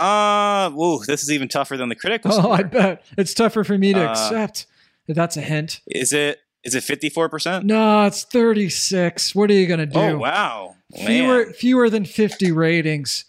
Uh, 0.00 0.70
whoa, 0.70 1.02
this 1.04 1.22
is 1.22 1.30
even 1.30 1.46
tougher 1.48 1.76
than 1.76 1.88
the 1.88 1.94
critical 1.94 2.32
Oh, 2.32 2.38
score. 2.38 2.54
I 2.54 2.62
bet. 2.62 3.04
It's 3.18 3.34
tougher 3.34 3.64
for 3.64 3.76
me 3.76 3.92
to 3.92 4.00
Uh, 4.08 4.10
accept. 4.12 4.66
That's 5.08 5.36
a 5.36 5.40
hint. 5.42 5.80
Is 5.86 6.12
it 6.12 6.40
is 6.62 6.74
it 6.74 6.82
fifty 6.84 7.08
four 7.08 7.28
percent? 7.28 7.64
No, 7.64 8.04
it's 8.06 8.22
36. 8.24 9.34
What 9.34 9.50
are 9.50 9.54
you 9.54 9.66
going 9.66 9.80
to 9.80 9.86
do? 9.86 9.98
Oh 9.98 10.18
wow, 10.18 10.76
fewer 10.94 11.44
Man. 11.46 11.52
fewer 11.54 11.90
than 11.90 12.04
50 12.04 12.52
ratings. 12.52 13.24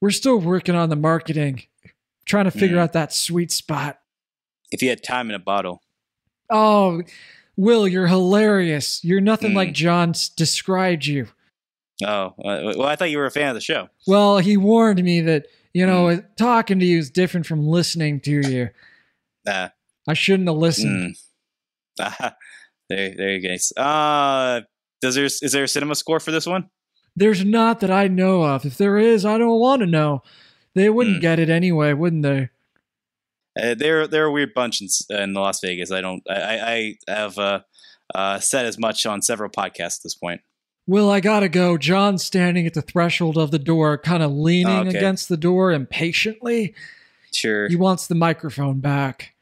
We're 0.00 0.10
still 0.10 0.38
working 0.38 0.74
on 0.74 0.88
the 0.90 0.96
marketing, 0.96 1.64
trying 2.26 2.44
to 2.46 2.50
figure 2.50 2.76
Mm. 2.76 2.80
out 2.80 2.92
that 2.94 3.12
sweet 3.12 3.50
spot. 3.52 4.00
If 4.72 4.82
you 4.82 4.88
had 4.88 5.02
time 5.02 5.28
in 5.30 5.34
a 5.34 5.38
bottle, 5.40 5.82
Oh, 6.50 7.02
Will, 7.56 7.86
you're 7.86 8.06
hilarious. 8.08 9.04
You're 9.04 9.20
nothing 9.20 9.52
Mm. 9.52 9.56
like 9.56 9.72
Jon 9.72 10.12
described 10.36 11.06
you. 11.06 11.28
oh 12.04 12.26
uh, 12.26 12.32
well, 12.76 12.84
I 12.86 12.96
thought 12.96 13.10
you 13.10 13.18
were 13.18 13.26
a 13.26 13.30
fan 13.30 13.48
of 13.48 13.54
the 13.54 13.60
show. 13.60 13.88
Well, 14.06 14.38
he 14.38 14.56
warned 14.56 15.02
me 15.04 15.20
that, 15.22 15.46
you 15.72 15.86
know, 15.86 16.06
Mm. 16.06 16.24
talking 16.36 16.78
to 16.80 16.84
you 16.86 16.98
is 16.98 17.10
different 17.10 17.46
from 17.46 17.66
listening 17.66 18.20
to 18.20 18.30
you. 18.30 18.70
Uh, 19.46 19.68
I 20.08 20.14
shouldn't 20.14 20.48
have 20.48 20.56
listened. 20.58 21.16
mm. 21.98 22.34
there, 22.88 23.14
there 23.16 23.30
you 23.32 23.48
go. 23.76 23.80
Uh, 23.82 24.62
does 25.00 25.14
there 25.14 25.24
is 25.24 25.52
there 25.52 25.64
a 25.64 25.68
cinema 25.68 25.94
score 25.94 26.20
for 26.20 26.30
this 26.30 26.46
one? 26.46 26.68
There's 27.16 27.44
not 27.44 27.80
that 27.80 27.90
I 27.90 28.08
know 28.08 28.42
of. 28.42 28.64
If 28.64 28.76
there 28.78 28.98
is, 28.98 29.24
I 29.24 29.38
don't 29.38 29.58
want 29.60 29.80
to 29.80 29.86
know. 29.86 30.22
They 30.74 30.88
wouldn't 30.88 31.18
Mm. 31.18 31.22
get 31.22 31.38
it 31.38 31.50
anyway, 31.50 31.92
wouldn't 31.92 32.22
they? 32.22 32.48
Uh, 33.60 33.74
they're 33.74 34.06
they're 34.06 34.26
a 34.26 34.30
weird 34.32 34.54
bunch 34.54 34.80
in, 34.80 34.88
in 35.16 35.34
Las 35.34 35.60
Vegas. 35.60 35.90
I 35.90 36.00
don't. 36.00 36.22
I 36.30 36.34
I 36.34 36.94
I 37.08 37.12
have 37.12 37.38
uh, 37.38 37.60
uh, 38.14 38.38
said 38.38 38.66
as 38.66 38.78
much 38.78 39.04
on 39.06 39.22
several 39.22 39.50
podcasts 39.50 39.98
at 39.98 40.02
this 40.04 40.14
point. 40.14 40.40
Will, 40.90 41.08
I 41.08 41.20
gotta 41.20 41.48
go. 41.48 41.78
Jon's 41.78 42.24
standing 42.24 42.66
at 42.66 42.74
the 42.74 42.82
threshold 42.82 43.38
of 43.38 43.52
the 43.52 43.60
door, 43.60 43.96
kind 43.96 44.24
of 44.24 44.32
leaning 44.32 44.66
Oh, 44.66 44.80
okay. 44.88 44.98
against 44.98 45.28
the 45.28 45.36
door 45.36 45.70
impatiently. 45.70 46.74
Sure. 47.32 47.68
He 47.68 47.76
wants 47.76 48.08
the 48.08 48.16
microphone 48.16 48.80
back. 48.80 49.34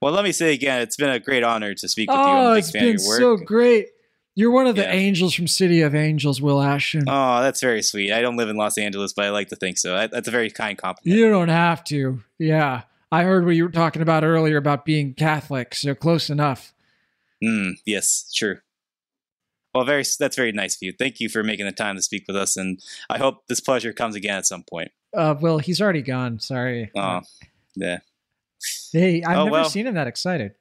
Well, 0.00 0.14
let 0.14 0.24
me 0.24 0.32
say 0.32 0.54
again, 0.54 0.80
it's 0.80 0.96
been 0.96 1.10
a 1.10 1.20
great 1.20 1.42
honor 1.44 1.74
to 1.74 1.88
speak 1.88 2.08
with 2.08 2.16
you. 2.16 2.22
Oh, 2.24 2.52
a 2.52 2.54
big 2.54 2.58
it's 2.64 2.70
been 2.72 2.96
work. 3.06 3.18
so 3.20 3.36
great. 3.36 3.88
You're 4.34 4.50
one 4.50 4.66
of 4.66 4.76
the 4.76 4.82
Yeah. 4.82 4.92
angels 4.92 5.34
from 5.34 5.46
City 5.46 5.82
of 5.82 5.94
Angels, 5.94 6.40
Will 6.40 6.62
Ashton. 6.62 7.04
Oh, 7.06 7.42
that's 7.42 7.60
very 7.60 7.82
sweet. 7.82 8.10
I 8.10 8.22
don't 8.22 8.36
live 8.36 8.48
in 8.48 8.56
Los 8.56 8.78
Angeles, 8.78 9.12
but 9.12 9.26
I 9.26 9.28
like 9.30 9.48
to 9.50 9.56
think 9.56 9.76
so. 9.76 10.08
That's 10.10 10.26
a 10.26 10.30
very 10.30 10.50
kind 10.50 10.78
compliment. 10.78 11.18
you 11.18 11.28
don't 11.28 11.48
have 11.50 11.84
to. 11.84 12.22
Yeah. 12.38 12.82
I 13.12 13.24
heard 13.24 13.44
what 13.44 13.56
you 13.56 13.64
were 13.64 13.70
talking 13.70 14.00
about 14.00 14.24
earlier 14.24 14.56
about 14.56 14.86
being 14.86 15.12
Catholic, 15.12 15.74
so 15.74 15.94
close 15.94 16.30
enough. 16.30 16.72
Mm, 17.42 17.74
yes, 17.84 18.32
true. 18.34 18.56
Well, 19.74 19.84
very 19.84 20.04
that's 20.18 20.36
very 20.36 20.52
nice 20.52 20.76
of 20.76 20.82
you. 20.82 20.92
Thank 20.92 21.18
you 21.20 21.28
for 21.28 21.42
making 21.42 21.66
the 21.66 21.72
time 21.72 21.96
to 21.96 22.02
speak 22.02 22.24
with 22.28 22.36
us, 22.36 22.56
and 22.56 22.78
I 23.10 23.18
hope 23.18 23.46
this 23.48 23.60
pleasure 23.60 23.92
comes 23.92 24.14
again 24.14 24.36
at 24.38 24.46
some 24.46 24.62
point. 24.62 24.92
Uh, 25.16 25.34
well, 25.40 25.58
he's 25.58 25.80
already 25.80 26.02
gone. 26.02 26.38
Sorry. 26.40 26.90
Oh, 26.96 27.20
yeah, 27.74 27.98
Hey, 28.92 29.22
I've 29.22 29.36
Oh, 29.38 29.44
never 29.44 29.50
well. 29.50 29.68
seen 29.68 29.86
him 29.86 29.94
that 29.94 30.06
excited. 30.06 30.52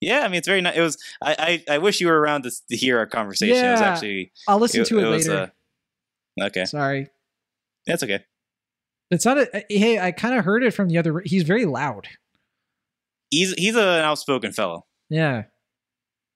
yeah. 0.00 0.20
I 0.20 0.28
mean, 0.28 0.38
it's 0.38 0.48
very 0.48 0.60
nice. 0.60 0.76
It 0.76 0.80
was. 0.80 0.98
I, 1.22 1.62
I 1.68 1.74
I 1.74 1.78
wish 1.78 2.00
you 2.00 2.08
were 2.08 2.18
around 2.20 2.42
to, 2.42 2.50
to 2.70 2.76
hear 2.76 2.98
our 2.98 3.06
conversation. 3.06 3.56
It 3.56 3.70
was 3.70 3.80
Yeah. 3.80 3.92
actually. 3.92 4.32
I'll 4.48 4.58
listen 4.58 4.80
It- 4.82 4.86
to 4.88 4.98
it, 4.98 5.04
it 5.04 5.08
was, 5.08 5.28
later. 5.28 5.52
uh, 6.40 6.44
okay, 6.46 6.64
Sorry. 6.64 7.08
that's 7.86 8.02
okay. 8.02 8.24
It's 9.12 9.24
not 9.26 9.38
a, 9.38 9.64
hey, 9.68 9.98
I 10.00 10.10
kind 10.10 10.36
of 10.38 10.44
heard 10.44 10.64
it 10.64 10.72
from 10.72 10.88
the 10.88 10.96
other. 10.98 11.20
He's 11.24 11.42
very 11.44 11.64
loud. 11.66 12.08
He's 13.30 13.52
he's 13.54 13.76
an 13.76 13.82
outspoken 13.82 14.52
fellow. 14.52 14.86
Yeah. 15.10 15.44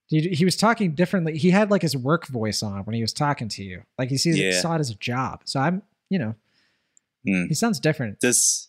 He, 0.08 0.28
he 0.28 0.44
was 0.44 0.56
talking 0.56 0.92
differently. 0.94 1.36
He 1.36 1.50
had 1.50 1.70
like 1.70 1.82
his 1.82 1.96
work 1.96 2.26
voice 2.28 2.62
on 2.62 2.80
when 2.84 2.94
he 2.94 3.02
was 3.02 3.12
talking 3.12 3.48
to 3.48 3.64
you. 3.64 3.82
Like 3.98 4.08
he 4.08 4.16
sees 4.16 4.36
it, 4.38 4.42
Yeah. 4.54 4.60
saw 4.60 4.76
it 4.76 4.80
as 4.80 4.90
a 4.90 4.94
job. 4.94 5.40
So 5.44 5.58
I'm, 5.60 5.82
you 6.10 6.18
know, 6.18 6.34
Hmm. 7.26 7.46
he 7.46 7.54
sounds 7.54 7.80
different. 7.80 8.20
This. 8.20 8.68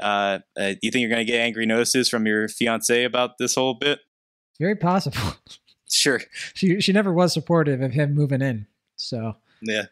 Uh, 0.00 0.38
uh, 0.58 0.74
you 0.80 0.90
think 0.90 1.02
you're 1.02 1.10
gonna 1.10 1.24
get 1.24 1.40
angry 1.40 1.66
notices 1.66 2.08
from 2.08 2.26
your 2.26 2.48
fiance 2.48 3.04
about 3.04 3.36
this 3.38 3.54
whole 3.56 3.74
bit? 3.74 4.00
Very 4.58 4.76
possible. 4.76 5.18
Sure. 5.92 6.20
she 6.54 6.80
she 6.80 6.92
never 6.92 7.12
was 7.12 7.32
supportive 7.32 7.80
of 7.82 7.90
him 7.92 8.14
moving 8.14 8.40
in. 8.42 8.68
So 8.94 9.34
Yeah. 9.60 9.86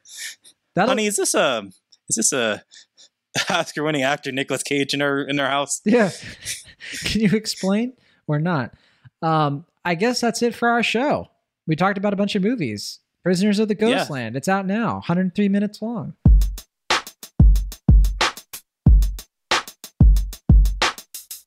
that 0.75 0.87
Honey, 0.89 1.07
is 1.07 1.17
this 1.17 1.35
a 1.35 1.69
is 2.09 2.15
this 2.15 2.33
a 2.33 2.63
Oscar-winning 3.51 4.03
actor 4.05 4.31
Nicolas 4.31 4.63
Cage 4.63 4.95
in 4.95 5.03
our 5.03 5.21
in 5.23 5.41
our 5.41 5.49
house? 5.51 5.81
yeah. 5.85 6.13
Can 7.05 7.21
you 7.23 7.31
explain 7.33 7.95
or 8.29 8.39
not? 8.39 8.75
Um, 9.23 9.67
I 9.89 9.95
guess 9.95 10.21
that's 10.21 10.43
it 10.43 10.55
for 10.55 10.69
our 10.69 10.83
show. 10.83 11.29
We 11.67 11.75
talked 11.75 11.97
about 11.97 12.13
a 12.13 12.17
bunch 12.17 12.35
of 12.35 12.43
movies. 12.43 13.01
Prisoners 13.25 13.59
of 13.59 13.69
the 13.69 13.75
Yeah. 13.75 13.97
Ghostland. 13.97 14.37
It's 14.37 14.47
out 14.47 14.67
now, 14.67 14.97
103 14.97 15.49
minutes 15.49 15.81
long. 15.81 16.13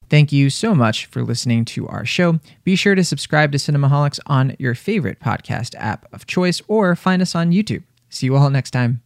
Thank 0.10 0.31
you 0.31 0.50
so 0.50 0.74
much 0.74 1.05
for 1.05 1.21
listening 1.24 1.65
to 1.65 1.88
our 1.88 2.03
show. 2.03 2.39
Be 2.63 2.75
sure 2.75 2.95
to 2.95 3.03
subscribe 3.03 3.51
to 3.51 3.60
Cinemaholics 3.60 4.19
on 4.25 4.55
your 4.57 4.74
favorite 4.74 5.19
podcast 5.19 5.75
app 5.77 6.12
of 6.12 6.25
choice 6.25 6.63
or 6.67 6.95
find 6.95 7.21
us 7.21 7.36
on 7.36 7.51
YouTube. 7.51 7.83
See 8.10 8.25
you 8.25 8.36
all 8.36 8.50
next 8.50 8.71
time. 8.71 9.03